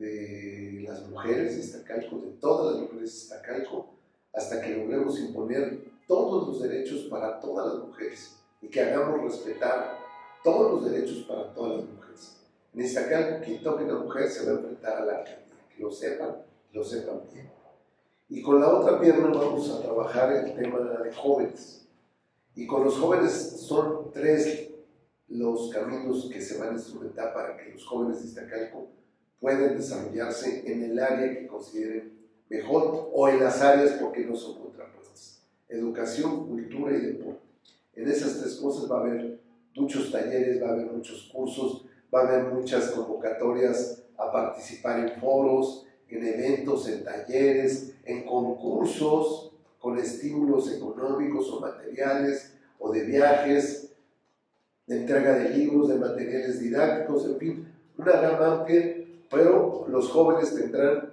de 0.00 0.82
las 0.88 1.06
mujeres 1.08 1.54
de 1.54 1.60
Iztacalco, 1.60 2.16
de 2.16 2.30
todas 2.40 2.72
las 2.72 2.82
mujeres 2.82 3.12
de 3.12 3.18
Iztacalco, 3.18 3.90
hasta 4.32 4.62
que 4.62 4.76
logremos 4.76 5.20
imponer 5.20 5.84
todos 6.08 6.48
los 6.48 6.62
derechos 6.62 7.02
para 7.10 7.38
todas 7.38 7.74
las 7.74 7.86
mujeres 7.86 8.36
y 8.62 8.68
que 8.68 8.80
hagamos 8.80 9.22
respetar 9.22 9.98
todos 10.42 10.72
los 10.72 10.90
derechos 10.90 11.26
para 11.28 11.52
todas 11.52 11.80
las 11.80 11.90
mujeres. 11.90 12.36
En 12.72 12.80
Iztacalco, 12.80 13.44
quien 13.44 13.62
toque 13.62 13.84
a 13.84 13.86
una 13.88 13.98
mujer 13.98 14.28
se 14.30 14.46
va 14.46 14.52
a 14.52 14.54
enfrentar 14.54 15.02
a 15.02 15.04
la 15.04 15.18
alcaldía, 15.18 15.54
que 15.76 15.82
lo 15.82 15.90
sepan, 15.90 16.36
lo 16.72 16.82
sepan 16.82 17.20
bien. 17.30 17.50
Y 18.30 18.40
con 18.40 18.58
la 18.58 18.68
otra 18.68 18.98
pierna 18.98 19.28
vamos 19.28 19.70
a 19.70 19.82
trabajar 19.82 20.32
el 20.32 20.54
tema 20.54 20.78
de 20.78 21.12
jóvenes. 21.12 21.86
Y 22.54 22.66
con 22.66 22.84
los 22.84 22.96
jóvenes 22.96 23.32
son 23.32 24.10
tres 24.12 24.70
los 25.28 25.70
caminos 25.70 26.28
que 26.32 26.40
se 26.40 26.58
van 26.58 26.70
a 26.70 26.72
instrumentar 26.72 27.34
para 27.34 27.56
que 27.56 27.72
los 27.72 27.86
jóvenes 27.86 28.22
de 28.22 28.28
Iztacalco 28.28 28.88
puedan 29.40 29.76
desarrollarse 29.76 30.70
en 30.70 30.82
el 30.82 30.98
área 30.98 31.38
que 31.38 31.46
consideren 31.46 32.12
mejor 32.48 33.10
o 33.12 33.28
en 33.28 33.40
las 33.40 33.60
áreas 33.62 33.92
porque 33.92 34.24
no 34.24 34.36
son 34.36 34.60
contrapuestas. 34.60 35.42
Educación, 35.68 36.46
cultura 36.46 36.96
y 36.96 37.00
deporte. 37.00 37.40
En 37.94 38.08
esas 38.08 38.38
tres 38.40 38.56
cosas 38.56 38.90
va 38.90 38.98
a 38.98 39.00
haber 39.00 39.40
muchos 39.74 40.10
talleres, 40.12 40.62
va 40.62 40.68
a 40.68 40.72
haber 40.72 40.86
muchos 40.86 41.30
cursos, 41.32 41.86
va 42.14 42.20
a 42.20 42.28
haber 42.28 42.52
muchas 42.52 42.90
convocatorias 42.90 44.02
a 44.18 44.30
participar 44.30 45.00
en 45.00 45.20
foros, 45.20 45.86
en 46.08 46.26
eventos, 46.26 46.88
en 46.88 47.04
talleres, 47.04 47.94
en 48.04 48.24
concursos 48.24 49.52
con 49.78 49.98
estímulos 49.98 50.70
económicos 50.72 51.48
o 51.50 51.60
materiales 51.60 52.52
o 52.78 52.92
de 52.92 53.04
viajes, 53.04 53.92
de 54.86 55.00
entrega 55.00 55.38
de 55.38 55.50
libros, 55.50 55.88
de 55.88 55.94
materiales 55.94 56.60
didácticos, 56.60 57.26
en 57.26 57.38
fin, 57.38 57.72
una 57.96 58.12
gama 58.12 58.60
amplia, 58.60 58.96
pero 59.30 59.86
los 59.88 60.10
jóvenes 60.10 60.54
tendrán 60.54 61.12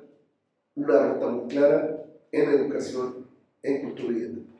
una 0.75 1.13
ruta 1.13 1.27
muy 1.27 1.47
clara 1.47 2.03
en 2.32 2.49
educación, 2.49 3.27
en 3.62 3.84
cultura 3.84 4.17
y 4.17 4.21
en 4.21 4.36
deporte. 4.36 4.58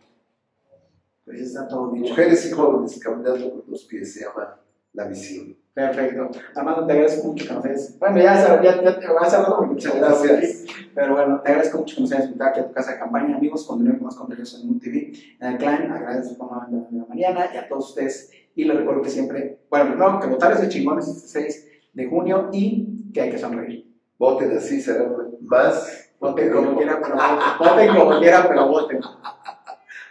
Pues 1.26 1.41
está 1.41 1.67
todo 1.67 1.91
dicho. 1.91 2.10
Mujeres 2.10 2.46
y 2.46 2.52
jóvenes 2.52 3.00
caminando 3.04 3.52
con 3.52 3.63
los 3.67 3.84
pies 3.86 4.13
se 4.13 4.22
llama 4.22 4.60
la 4.93 5.08
visión. 5.08 5.56
Perfecto. 5.74 6.32
Armando, 6.56 6.88
te 6.88 6.93
agradezco 6.93 7.28
mucho 7.28 7.48
que 7.48 7.54
nos 7.54 7.65
hayas. 7.65 8.00
Bueno, 8.00 8.17
ya, 8.17 8.63
ya, 8.63 8.84
ya 8.84 9.00
te 9.00 9.08
vas 9.08 9.34
a 9.34 9.43
hablar 9.43 9.70
muchas 9.70 9.96
gracias. 9.96 10.65
Pero 10.96 11.13
bueno, 11.13 11.39
te 11.41 11.50
agradezco 11.50 11.78
mucho 11.80 11.96
que 11.96 12.02
nos 12.02 12.12
hayas 12.13 12.26
invitado 12.26 12.50
aquí 12.50 12.60
a 12.62 12.67
tu 12.67 12.74
casa 12.74 12.93
de 12.93 13.00
campaña. 13.00 13.38
Amigos, 13.38 13.65
continúen 13.65 13.98
con 13.98 14.06
más 14.06 14.15
contenidos 14.15 14.60
en 14.60 14.67
Moon 14.67 14.80
TV. 14.80 15.13
En 15.39 15.48
el 15.52 15.58
clan, 15.58 15.91
agradezco 15.91 16.52
a 16.52 16.67
la 16.67 17.06
mañana 17.06 17.50
y 17.54 17.58
a 17.58 17.67
todos 17.67 17.89
ustedes. 17.89 18.32
Y 18.56 18.63
les 18.63 18.76
recuerdo 18.76 19.04
que 19.04 19.10
siempre, 19.10 19.60
bueno, 19.70 19.89
primero 19.91 20.20
que 20.20 20.28
votar 20.28 20.54
es 20.54 20.62
de 20.62 20.70
chingones 20.70 21.08
este 21.08 21.28
6 21.28 21.67
de 21.93 22.08
junio 22.08 22.50
y 22.52 22.97
que 23.17 23.23
hay 23.23 23.32
que 23.32 23.39
sonreír. 23.39 23.84
Voten 24.19 24.56
así, 24.56 24.80
será 24.80 25.10
más. 25.41 26.12
Voten 26.19 26.51
como 26.51 26.77
quiera, 26.77 27.01
pero 27.01 27.15
voten. 27.15 27.39
Voten 27.60 27.95
como 27.95 28.19
quiera, 28.19 28.47
pero 28.47 28.67
voten. 28.67 28.99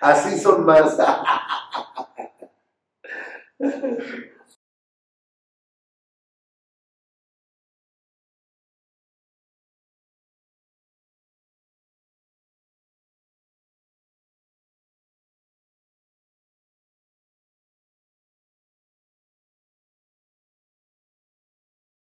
Así 0.00 0.36
son 0.38 0.66
más. 0.66 0.98